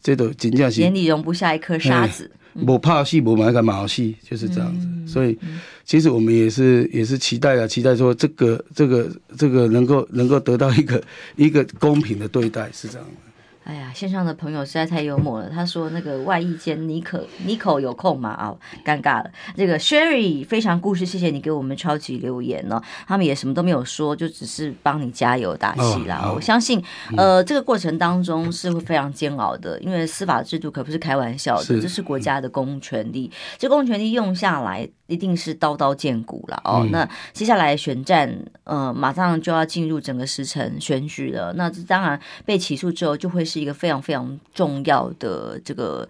[0.00, 2.30] 这都真正是眼里容不下一颗沙子。
[2.66, 4.86] 我怕戏，我买个毛戏，就是这样子。
[5.10, 5.36] 所以，
[5.84, 11.02] 其实我们也是也是期待啊，期待说这个这个这个能够能够得到一个
[11.36, 13.31] 一个公平的对待，是这样的。
[13.64, 15.48] 哎呀，线上的朋友实在太幽默了。
[15.48, 19.30] 他说：“那个外役间，妮可妮可有空吗？”啊、哦，尴尬了。
[19.56, 22.82] 这个 Sherry 非常故事，谢谢你给我们超级留言哦。
[23.06, 26.22] 他们也什么都没有说，就只是帮你加油打气啦。
[26.24, 26.82] 哦、我相信，
[27.16, 34.88] 呃，这个过程当中是会非常煎熬的，因为司法制度可不是开玩笑的，是这是国家的公权力，这公权力用下来。
[35.08, 36.86] 一定是刀刀见骨了哦。
[36.90, 41.52] 那接下来选战，呃，马上就要进入整个时辰选举了。
[41.52, 46.08] 那这当然被起诉之后，就会是一个非常非常重要的这个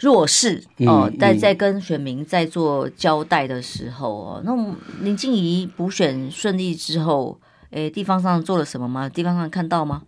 [0.00, 1.10] 弱势哦。
[1.18, 4.54] 在在跟选民在做交代的时候哦，那
[5.02, 9.08] 林静怡补选顺利之后，诶，地方上做了什么吗？
[9.08, 10.02] 地方上看到吗？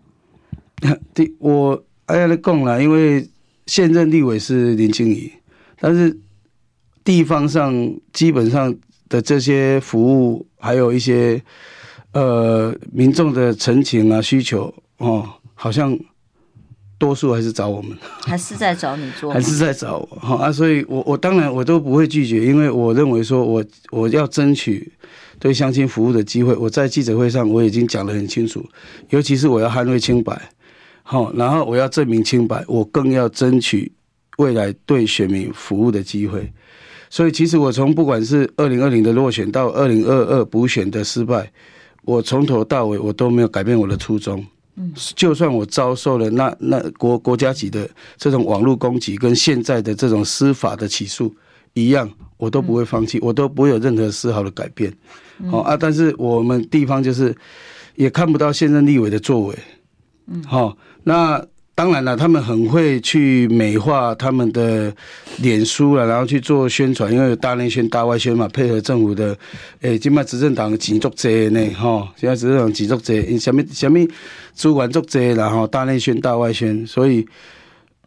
[1.14, 3.28] 地我哎呀，讲了，因为
[3.66, 5.32] 现任立委是林静怡，
[5.80, 6.16] 但是。
[7.04, 7.72] 地方上
[8.12, 8.76] 基本上
[9.08, 11.42] 的这些服务，还有一些
[12.12, 15.98] 呃民众的陈情啊需求哦，好像
[16.98, 24.92] 多数还是找我们，还是在找你做，还是在找我哈啊，所以我我当然我都不会拒绝，因为我认为说我我要争取
[25.38, 28.64] 对相亲服务的机会，我在记者会上我已经讲得很清楚，
[29.10, 30.50] 尤其是我要捍卫清白，
[31.04, 33.92] 好，然后我要证明清白，我更要争取
[34.38, 36.52] 未来对选民服务的机会。
[37.10, 41.50] 所以，其实我从不管是二零二零的落选到二零二二补选的失败，
[42.02, 44.44] 我从头到尾我都没有改变我的初衷。
[44.78, 51.34] 嗯，就算我遭受了那那国国家级的这种网络攻击，跟现在的这种司法的起诉
[51.74, 54.92] 一样，我都不会放弃，我都不会有任何丝毫的改变。
[55.50, 57.36] 好啊，但是我们地方就是
[57.96, 59.58] 也看不到现任立委的作为。
[60.28, 61.44] 嗯，好，那。
[61.78, 64.92] 当然了，他们很会去美化他们的
[65.36, 69.38] 脸书了，然后去做宣传，因为有大内宣、大外宣嘛，配合政府的，
[69.82, 74.04] 诶，今麦执政党的钱足济呢，哈，现在执政党钱足济，什么什么
[74.56, 77.24] 主管足济，然后大内宣、大外宣，所以，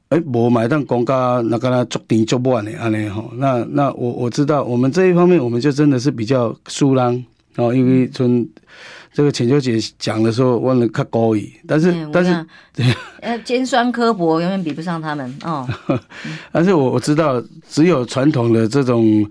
[0.10, 7.26] 诶，无买当公家那个那足甜足满的安尼哈，那那我我知道，我们这一方面我们就真的是比较输人
[7.56, 8.46] 哦，因为从。
[9.14, 12.46] 这个浅秋姐讲的时候，忘了看高语，但是、嗯、但是，
[13.22, 15.68] 呃，尖酸刻薄永远比不上他们哦。
[16.52, 19.30] 但是我我知道，只有传统的这种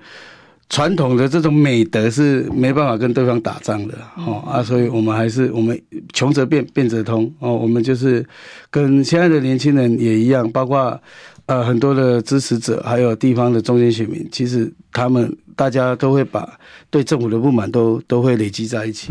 [0.69, 5.81] 传统的这种美德是没办法跟对方打仗的哦啊，所以我们还是我们
[6.13, 7.55] 穷则变，变则通哦。
[7.57, 8.25] 我们就是
[8.71, 11.01] 跟现在的年轻人也一样，包括
[11.47, 16.49] 呃很多的支持者，还有地方的中间选民，其实他们大家都会把
[16.91, 19.11] 对政府的不满都都会累积在一起，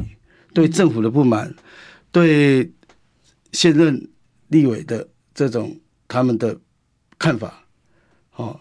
[0.54, 1.54] 对政府的不满，
[2.12, 2.72] 对
[3.52, 4.10] 现任
[4.48, 5.78] 立委的这种
[6.08, 6.58] 他们的
[7.18, 7.66] 看法，
[8.36, 8.60] 哦。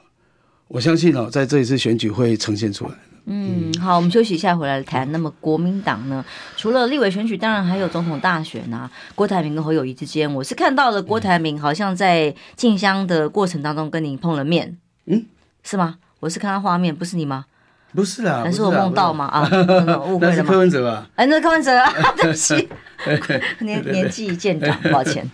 [0.68, 2.93] 我相信哦，在这一次选举会呈现出来。
[3.24, 5.11] 嗯，好，我们休息一下，回来谈。
[5.11, 6.22] 那么国民党呢？
[6.59, 8.91] 除了立委选举，当然还有总统大选啊。
[9.14, 14.76] 郭台铭跟侯友谊之间，我是看到了郭台铭好像在进香的过程当中跟你碰了面。
[15.07, 15.24] 嗯，
[15.62, 15.97] 是吗？
[16.20, 17.47] 我是看到画面，不是你吗？
[17.95, 19.24] 不是啦，还是我梦到吗？
[19.26, 19.49] 啊，
[20.07, 20.51] 误会了吗？
[20.51, 21.09] 柯文哲吧？
[21.16, 22.68] 哎，那柯文哲啊， 对不起，
[23.61, 25.26] 年年纪渐长，抱歉，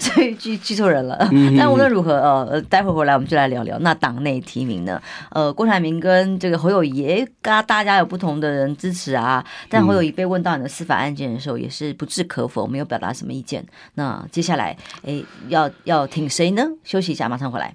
[0.00, 1.28] 所以记记错人了。
[1.58, 5.00] 但无论如何，呃，待会回来我们就来聊聊那党内提名呢。
[5.30, 9.44] 呃，郭台铭跟这个侯友宜，大大家有不同的人支持啊。
[9.68, 13.64] 但侯友谊被问到你的司法案件的时候，也是不置可否，没有表达什么意见。
[13.94, 16.62] 那接下来，哎，要要挺谁呢？
[16.84, 17.74] 休息一下，马上回来。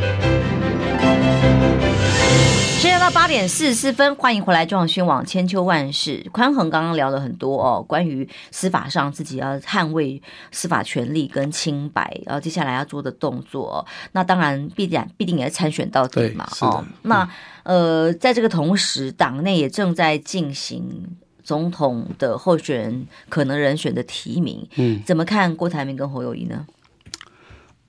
[3.01, 6.23] 到八点四十四分，欢迎回来，中广新闻网千秋万世。
[6.31, 10.21] 宽恒刚刚聊了很多哦，关于司法上自己要捍卫
[10.51, 16.47] 司法权利跟清白，然后接下来要做的动作，那当然必然必定也是参选到底嘛。
[16.61, 17.27] 哦，那
[17.63, 24.67] 呃，在这个同时，党内也正在进行总统的候选人可能人选的提名。
[24.75, 26.65] 嗯，怎么看郭台铭跟侯友谊呢？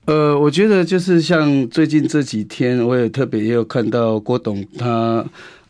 [0.05, 5.25] 呃，我觉得就是像最近这几天，我也特别也有看到郭董他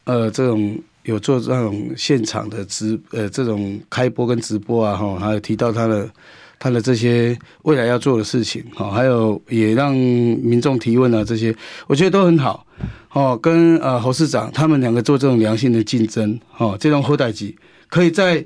[0.06, 6.10] 呃这种有做这种现场的直呃这种开播跟直播啊哈，还有提到他的
[6.58, 11.56] 他的这些未来要做的事情哈，还有也让民众提问啊这些，
[11.86, 12.66] 我觉得都很好
[13.12, 13.38] 哦。
[13.40, 17.56] 跟呃侯市长他们两个做这种良性的竞争哦，这种后代机
[17.88, 18.44] 可以在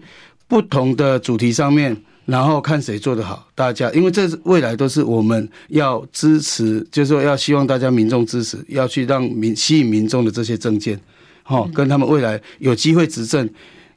[0.50, 1.96] 不同的主题上面。
[2.28, 11.00] 然后看谁做得好，大家因为这是未来都是我们要支持，就是说要希望大家民众支持，要去让民吸引民众的这些政见，
[11.46, 13.50] 哦，跟他们未来有机会执政，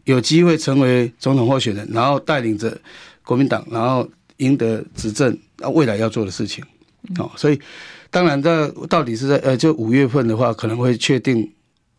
[0.05, 2.81] 有机会成为总统候选人，然后带领着
[3.25, 6.65] 国民党，然后赢得执政，那未来要做的事情，
[7.19, 7.59] 哦，所以
[8.11, 11.51] 当然这到底是在呃，就五月份的话，可能会确定。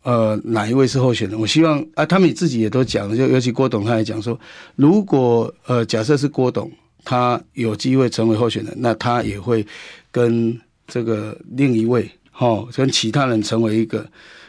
[0.02, 1.38] 呃，哪一位是候选人？
[1.38, 4.36] 我希望啊，他们自己也都讲，就尤其郭董，他也讲说，
[4.74, 6.68] 如果呃，假设是郭董，
[7.04, 9.64] 他有机会成为候选人，那他也会
[10.10, 14.04] 跟这个另一位，哈、哦，跟其他人成为一个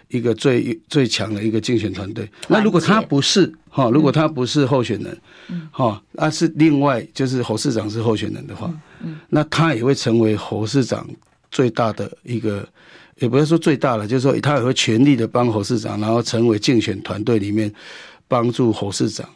[0.07, 2.27] 一个最最强的一个竞选团队。
[2.47, 5.15] 那如果他不是，哈、哦，如果他不是候选人，
[5.69, 8.73] 哈、哦，那是另外就是侯市长是候选人的话，
[9.29, 11.07] 那他也会成为侯市长
[11.51, 12.67] 最大的一个。
[13.19, 17.71] 也不要说最大了，就是说他也会全力的帮侯市长，然后成为竞选团队里面
[18.27, 19.27] 帮助侯市长。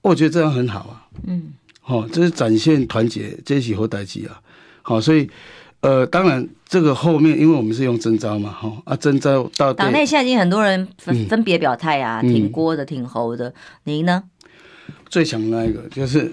[0.00, 1.02] 我觉得这样很好啊。
[1.26, 4.40] 嗯，好，这是展现团结，这是好代志啊。
[4.82, 5.28] 好，所以
[5.80, 13.52] 呃，当然这个后面，因为我们是用征召嘛，哈啊，征召到党内现在已经很多人分分别表态啊，嗯、挺郭的，挺侯的，
[13.84, 14.22] 您呢？
[15.08, 16.30] 最强那一个就是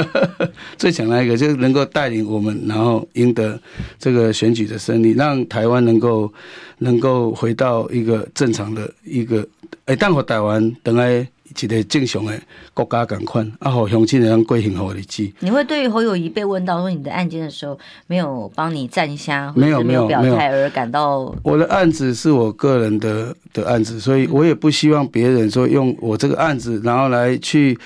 [0.78, 3.60] 最强那一个，就是能够带领我们，然后赢得
[3.98, 6.32] 这个选举的胜利，让台湾能够
[6.78, 9.46] 能够回到一个正常的一个，
[9.86, 11.26] 哎，但我台湾等来。
[11.62, 12.38] 一个正常的
[12.74, 15.32] 国家感款，啊，好乡亲人过幸福的日子。
[15.40, 21.34] 你会对于侯友宜被问到说你的案件的时候，没有帮你站下，没有没有表态而感到？
[21.42, 27.78] 我的案子是我个人的的案子，所以我也不希望别人说用我这个案子，然后来去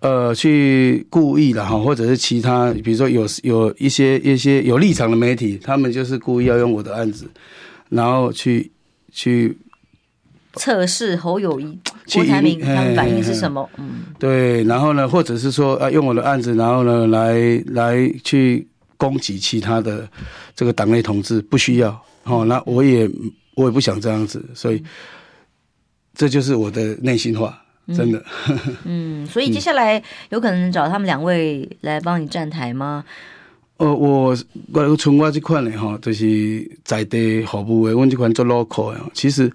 [0.00, 7.26] 呃去故意的哈，或者是其他，比如说有有一些一些有立场的媒体，他们就是故意要用我的案子，
[7.88, 8.70] 然后去
[9.10, 9.56] 去。
[10.56, 11.78] 测试侯友谊、
[12.12, 13.68] 郭台铭他们反应是什么？
[13.76, 20.08] 嗯，对，然后呢，或者是说啊，用我的案子，然后呢，来来去攻击其他的
[20.54, 21.90] 这个党内同志，不需要
[22.24, 22.44] 哦。
[22.46, 23.08] 那我也
[23.54, 24.82] 我也不想这样子，所以
[26.14, 27.62] 这就是我的内心话，
[27.94, 28.24] 真的。
[28.84, 33.04] 嗯， 嗯，所以接下来有可能找他们两位来帮你站台吗？
[33.76, 34.34] 呃，我
[34.72, 39.52] 我从我这款的哈，就是在地服务的，我这款做 local 的，其实。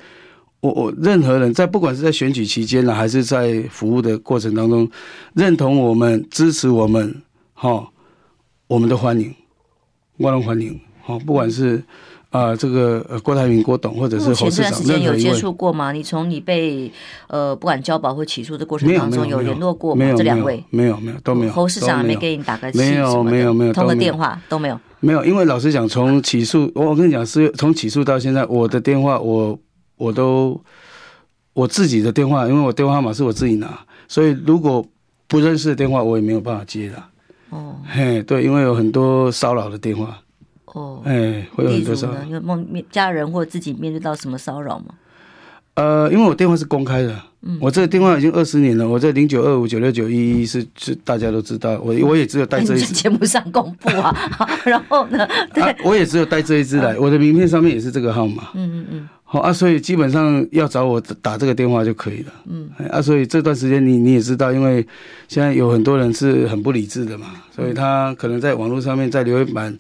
[0.61, 4.89] 我我任何人在不管是在选举期间呢，还是在服务的过程当中，
[5.33, 7.21] 认同我们、支持我们，
[7.53, 7.89] 哈，
[8.67, 9.35] 我们都欢迎，
[10.17, 11.83] 万人欢迎，哈，不管是。
[12.31, 15.91] 啊、呃，这个呃，郭台铭、郭董，或者是侯市长，前段时间有接触过吗？
[15.91, 16.89] 你从你被
[17.27, 20.05] 呃，不管交保或起诉的过程当中，有联络过吗？
[20.05, 21.51] 没有，这两位没有，没有，都没有。
[21.51, 24.79] 侯市长还没给你打个气没有，没有，没有，通个电话都没有。
[25.01, 29.59] 没有，因为老实讲，从起诉，我我跟你讲，是从起诉到现在，我的电话，我
[30.01, 30.59] 我都
[31.53, 34.83] 我自己的电话，因为我电话号码是我自己拿，所以如果
[35.27, 36.95] 不认识的电话，我也没有办法接的。
[37.51, 40.17] 哦，嘿，对，因为有很多骚扰的电话。
[40.73, 42.23] 哦，哎，会有很多骚扰。
[42.23, 44.85] 有梦家人或自己面对到什么骚扰吗？
[45.75, 48.87] 呃，因为我电话是公开的，嗯，我这个电话已经二十年了。
[48.87, 52.91] 我这零九二五九六九一一是是大家都知道，我我也只有带这一支。
[52.95, 54.15] 节目上公布啊，
[54.65, 55.27] 然后呢？
[55.53, 58.49] 对、啊，我也只有带这一支来，我的名片上面也是这个号码。
[58.53, 59.09] 嗯嗯嗯。
[59.31, 62.33] 好啊，所以基本上要找我打这个电话就可以了。
[62.49, 64.85] 嗯，啊，所以这段时间你你也知道，因为
[65.29, 69.73] 现在有很多人是很不理智的嘛，所以他可能在网络上面在留言板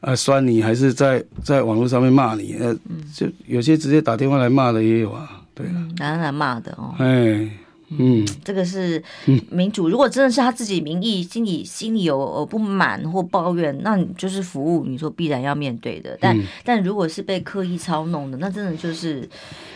[0.00, 2.74] 啊酸你，还是在在网络上面骂你，呃，
[3.14, 6.92] 就有些直接打电话来骂的也有啊，对啊，打电话来骂的哦。
[6.98, 7.48] 哎。
[7.88, 9.02] 嗯，这个是
[9.50, 9.88] 民主。
[9.88, 16.18] 如果真的是他自己民意，心里心里有不满或抱怨，那你就是服务，你说必然要面对的。
[16.20, 19.28] 但、嗯、但如果是被刻意操弄的，那真的就是，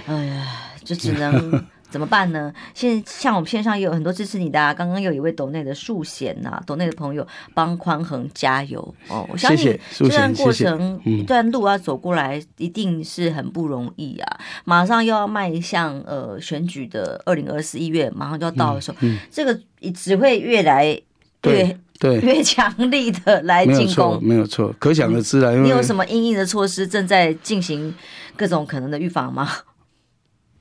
[0.06, 0.46] 哎呀，
[0.84, 1.64] 就只能。
[1.90, 2.52] 怎么办呢？
[2.72, 9.28] 现像我们线上也有很多支持你的，啊，刚刚有一位斗内的素贤呐，斗内的朋友帮宽恒加油哦！
[9.30, 14.40] 我相信这段过程一段路要走过来，一定是很不容易啊！
[14.64, 19.58] 马上又要迈向呃选举的二零二四一月，马上就要到的时候，嗯嗯、这个
[19.92, 21.02] 只会越来越
[21.40, 25.50] 对，对 越强力的来进攻，没有错，可想而知啊！
[25.50, 27.92] 因为你有什么应应的措施正在进行
[28.36, 29.48] 各种可能的预防吗？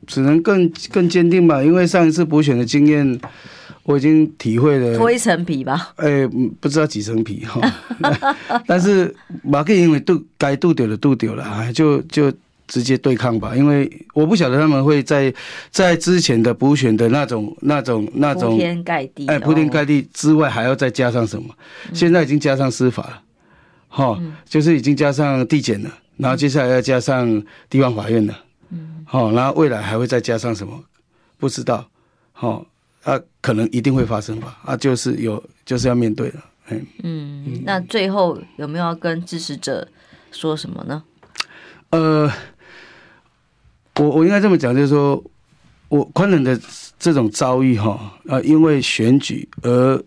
[0.10, 3.20] 只能更更坚定吧，因为上一次补选的经验，
[3.84, 5.94] 我已经体会了脱一层皮吧。
[5.98, 6.28] 哎、欸，
[6.60, 7.62] 不知道几层皮哈。
[8.66, 12.34] 但是马克因为渡该渡掉的渡掉了，就就
[12.68, 13.56] 直接对抗吧。
[13.56, 15.32] 因为我不晓得他们会在
[15.70, 21.50] 在之前的补选的那种那种那种铺天盖地，哎，铺天盖地之外还要再加上什么？
[21.94, 23.22] 现在已经加上司法了，
[23.88, 28.36] 哈，就是已经加上地检了，然后接下来要加上地方法院了。
[29.10, 30.84] 嗯，好，然后未来还会再加上什么？
[31.38, 31.90] 不知道，
[32.34, 32.66] 好，
[33.04, 39.88] 啊，可能一定会发生吧，啊，就是有，就是要面对了，嗯嗯，那最后有没有要跟支持者
[40.32, 41.04] 说什么呢？
[41.92, 42.32] 呃，
[43.96, 45.24] 我我应该这么讲，就是说
[45.88, 46.60] 我宽仁的
[47.00, 50.04] 这种遭遇哈，啊，因为选举而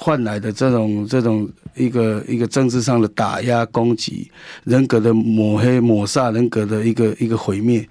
[0.00, 1.48] 换来的这种这种。
[1.76, 4.28] 一个一个政治上的打压攻击，
[4.64, 7.88] 人格的抹黑抹煞，人格的一个一个毁灭。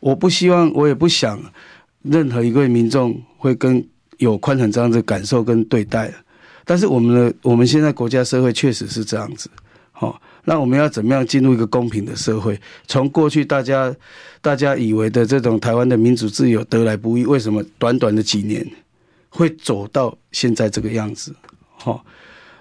[0.00, 1.40] 我不希望，我也不想
[2.02, 3.84] 任何一位民众会跟
[4.18, 6.12] 有宽仁这样子感受跟对待。
[6.64, 9.50] 但是我们的我们现在国家社会确实是这样子。
[9.92, 12.60] 好，那我们要怎么样进入一个公平的社会？
[12.86, 13.92] 从过去大家
[14.42, 18.64] 大家以为的这种台湾的民主自由得来不易，为什么短短的几年
[19.30, 21.34] 会走到现在这个样子？
[21.82, 22.04] 好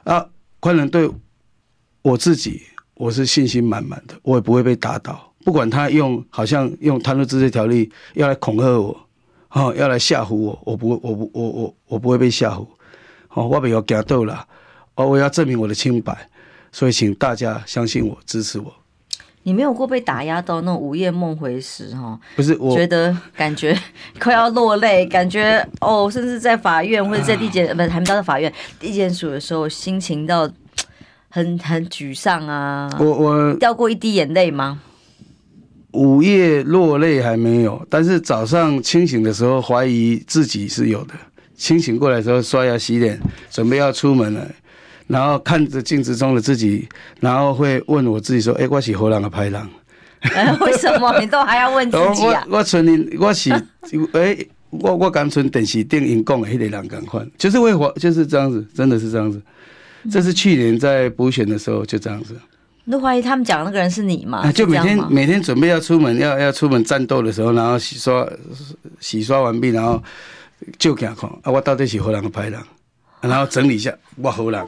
[0.03, 0.27] 啊。
[0.59, 1.09] 宽仁对
[2.03, 2.61] 我自己，
[2.93, 5.33] 我是信心满满的，我也不会被打倒。
[5.43, 9.07] 不管他用好像用贪污治罪条例要来恐吓我，
[9.49, 12.67] 哦，要来吓唬我，我不会，我不，我我我不会被吓唬。
[13.29, 14.47] 哦，我不要惊到了，
[14.95, 16.29] 哦，我要证明我的清白，
[16.71, 18.71] 所以请大家相信我，支持我。
[19.43, 22.19] 你没有过被打压到那种午夜梦回时哈？
[22.35, 23.75] 不是，我觉得感觉
[24.19, 30.49] 快要落泪，感觉哦，甚至在法院或者在地检，不是还没到法院地检署的时候，心情到
[31.29, 32.89] 很很沮丧啊。
[32.99, 34.79] 我我掉过一滴眼泪吗？
[35.93, 41.13] 午夜落泪还没有，但是早上清醒的时候怀疑自己是有的。
[41.55, 43.19] 清醒过来的时候刷牙洗脸，
[43.49, 44.47] 准备要出门了。
[45.11, 46.87] 然后看着镜子中的自己，
[47.19, 49.61] 然后会问我自己说：“哎、欸，我是何人啊，歹人？”
[50.61, 52.45] 为什么你都还要问自己啊？
[52.49, 53.51] 我我存我是
[54.13, 54.37] 哎，
[54.69, 59.41] 我我刚存电视电影讲的那个人赶快，就是为活就是这样子，真的是这样子。
[60.09, 62.35] 这是去年在补选的时候就这样子。
[62.85, 64.51] 你都怀疑他们讲的那个人是你吗？
[64.51, 68.27] 就每天每天准备要出门要要出门战斗的时候，然后洗刷
[68.99, 70.01] 洗刷完毕，然后
[70.79, 72.59] 就给他看啊，我到底是何人的拍人？
[73.21, 74.67] 然后整理一下，我好人，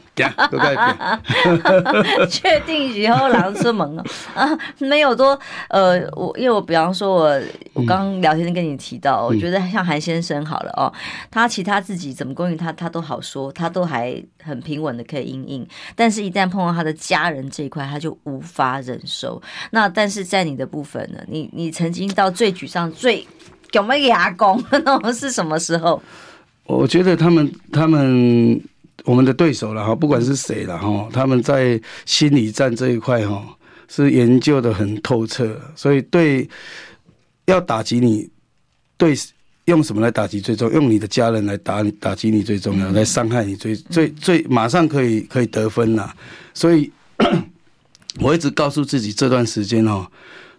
[0.52, 2.28] 都改变。
[2.30, 4.04] 确定以后狼出门了
[4.36, 4.48] 啊？
[4.80, 5.38] 没有多
[5.70, 7.42] 呃，我因为我比方说我
[7.74, 10.94] 我刚聊天跟你提到，我觉得像韩先生好了哦，
[11.32, 19.42] 他其他自己怎么供应他他都好说，他都还很平稳的可以应应，但是一旦碰到他的家人这一块，他就无法忍受。
[19.72, 21.20] 那但是在你的部分呢？
[21.28, 23.26] 你你曾经到最沮丧、最
[23.72, 24.64] 有没有牙工？
[24.72, 26.02] 那种是什么时候？
[26.66, 28.62] 我觉得他们他们
[29.04, 33.46] 我们的对手了哈，不管是谁了哈，他们在心理战这一块哈
[33.90, 36.50] 是研究的很透彻，所以对
[37.46, 38.30] 要打击你，
[38.98, 39.14] 对
[39.66, 40.76] 用什么来打击最重要？
[40.76, 46.14] 用你的家人来打你打击你最重要，来伤害你最最最马上可以可以得分呐。
[46.54, 46.90] 所以
[48.20, 50.08] 我一直告诉自己，这段时间哦，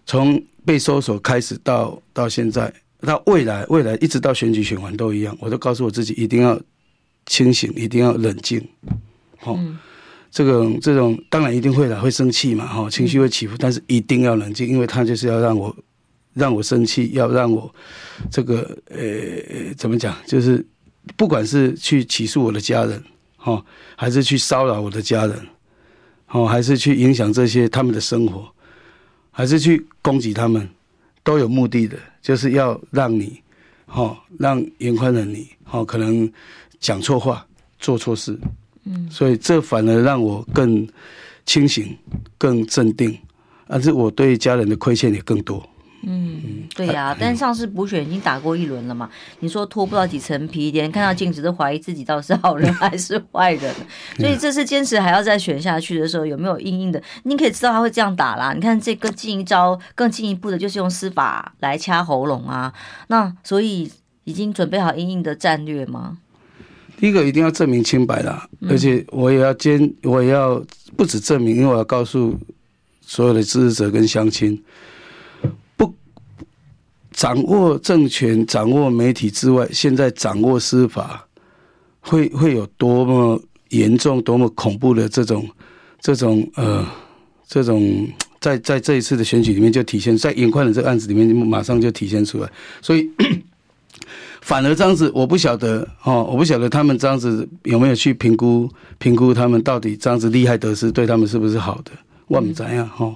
[0.05, 2.71] 从被搜索开始到到现在。
[3.05, 6.59] 到未来，未来一直到选举选完都一样，我都告诉我自己一定要
[7.25, 8.61] 清醒，一定要冷静。
[9.37, 9.77] 好、哦，嗯、
[10.31, 15.75] 这个这种当然一定会的，会生气嘛，哈、哦，情绪会起伏，但是一定要冷静，因为他就是要让我
[16.33, 17.73] 让我生气，要让我
[18.31, 20.65] 这个呃怎么讲，就是
[21.15, 23.01] 不管是去起诉我的家人，
[23.37, 25.39] 哈、哦，还是去骚扰我的家人，
[26.29, 28.47] 哦，还是去影响这些他们的生活，
[29.31, 30.67] 还是去攻击他们，
[31.25, 31.97] 都有目的的。
[32.21, 33.39] 就是要让你，
[33.85, 36.27] 哦，让严宽的你，哦，可能
[36.79, 37.45] 讲错话，
[37.77, 38.35] 做错事，
[38.85, 40.87] 嗯，所以这反而让我更
[41.45, 41.95] 清醒，
[42.35, 43.15] 更镇定，
[43.67, 45.63] 而且我对家人的亏欠也更多。
[46.07, 49.09] 嗯，对呀、但是上次补选已经打过一轮了嘛？
[49.39, 53.73] 你说脱不到几层皮，连看到镜子都怀疑自己到底是好人还是坏人，
[54.19, 57.01] 所以这次坚持还要再选下去的时候，有没有硬硬的？
[57.23, 58.53] 你可以知道他会这样打啦。
[58.53, 62.71] 你看这个进一招，更进一步的就是用司法来掐喉咙啊。
[63.07, 63.91] 那所以
[64.25, 66.17] 已经准备好硬硬的战略吗？
[66.97, 70.63] 第一个一定要证明清白啦，而且我也要坚，我也要
[70.95, 72.39] 不止证明，因为我要告诉
[73.01, 74.63] 所有的支持者跟乡亲。
[77.15, 81.25] 掌握政权、掌握媒体之外，现在掌握司法，
[82.01, 85.47] 会会有多么严重、多么恐怖的这种、
[86.01, 86.85] 这种呃、
[87.47, 88.05] 这种，
[88.41, 92.51] 在在这一次的选举里面就体现，在颜宽的这个案子里面马上就体现出来。
[92.81, 93.09] 所以，
[94.41, 101.93] 反而这样子，我不晓得哦，我不晓得他们这样子有没有去评估、评估他们到底这样子利害得失，对他们是不是好的？
[102.27, 103.15] 我们怎样哈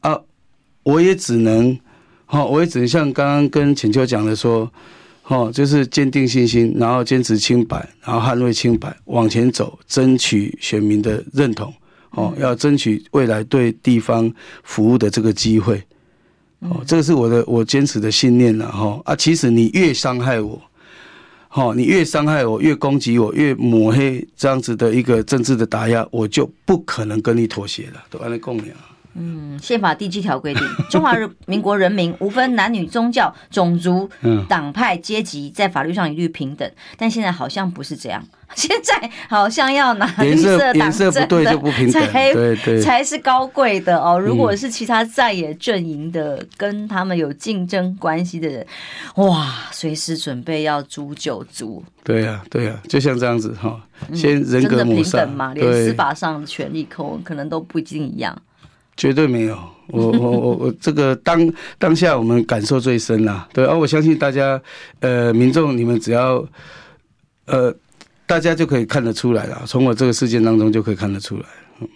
[0.00, 0.20] 啊？
[0.82, 1.74] 我也只能。
[2.32, 4.70] 好，我也只能像刚刚跟浅秋讲的说，
[5.24, 11.74] 哦，就是坚定信心，然后坚持清白，然后捍卫清白，往前走，争取选民的认同，
[12.10, 15.82] 哦，要争取未来对地方服务的这个机会，
[16.60, 19.00] 哦，这个是我的我坚持的信念了哈。
[19.04, 20.62] 啊，其实你越伤害我，
[21.52, 28.62] 哦，你越伤害我，越攻击我，越抹黑这样子的一个政治的打压，我就不可能跟你妥协了，都按你讲了。
[29.14, 34.08] 嗯，宪法第七条规定， 中华人民国人民无分男女、宗教、种族、
[34.48, 36.70] 党派、阶级，在法律上一律平等。
[36.96, 38.22] 但现在好像不是这样，
[38.54, 41.26] 现在好像要拿绿色党证的
[41.90, 44.18] 才对对才是高贵的哦。
[44.18, 48.66] 如果是其他在野阵营的，跟他们有竞争关系的人，
[49.16, 51.82] 哇，随时准备要诛九族。
[52.04, 53.80] 对呀，对呀，就像这样子哈，
[54.14, 58.40] 先人格平等嘛，连司法上的权利可可能都不一定一样。
[59.00, 64.60] 绝对没有，我我我我 这个当当下我们感受最深啦，对，而我相信大家，
[64.98, 66.46] 呃，民众你们只要，
[67.46, 67.74] 呃，
[68.26, 71.44] 大家就可以看得出来了，从我这个事件当中就可以看得出来。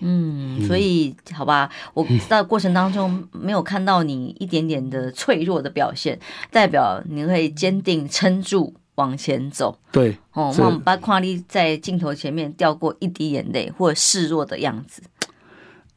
[0.00, 6.18] 嗯，所以好吧，我在过程当中没有看到你一点点的脆弱的表现，
[6.50, 9.78] 代表你会坚定撑住往前走。
[9.92, 15.02] 对，哦，我们把夸你在镜头前面掉过一滴眼泪或者示弱的样子。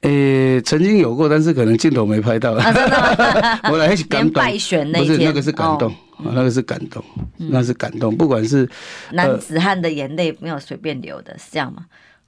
[0.02, 2.54] 诶、欸，曾经有过，但是可能镜头没拍到。
[2.54, 3.60] 啊、真的？
[3.72, 7.04] 我来 是感动，不是那个是感动，哦、那个是感动，
[7.40, 8.16] 嗯、那是感动。
[8.16, 8.70] 不管是
[9.14, 11.86] 男子汉的眼泪没有随便流的，是这样吗？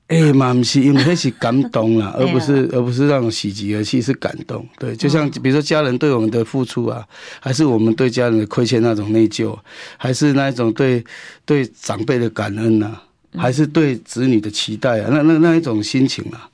[0.07, 4.67] 诶、欸，嘛不是，因为那是感动啦， 而不是而不是那种喜极而泣，是感动。
[4.80, 7.05] 对，就像比如说家人对我们的付出啊，
[7.39, 9.55] 还是我们对家人的亏欠那种内疚，
[9.97, 11.03] 还是那一种对
[11.45, 13.03] 对长辈的感恩啊，
[13.38, 16.49] 还是对子女的期待啊，那那那一种心情啊。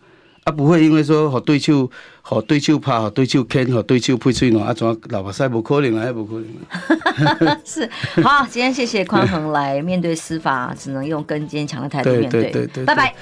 [0.46, 1.90] 啊，不会因为说和对手
[2.22, 7.58] 和对手拍和对手牵和对手配嘴喏，啊，怎老白赛不可能啊，也不可能。
[7.66, 7.90] 是
[8.22, 12.44] 好，今天谢谢匡衡来面对司法，只能用更坚强的态度面对。
[12.44, 13.16] 对对对对，拜拜。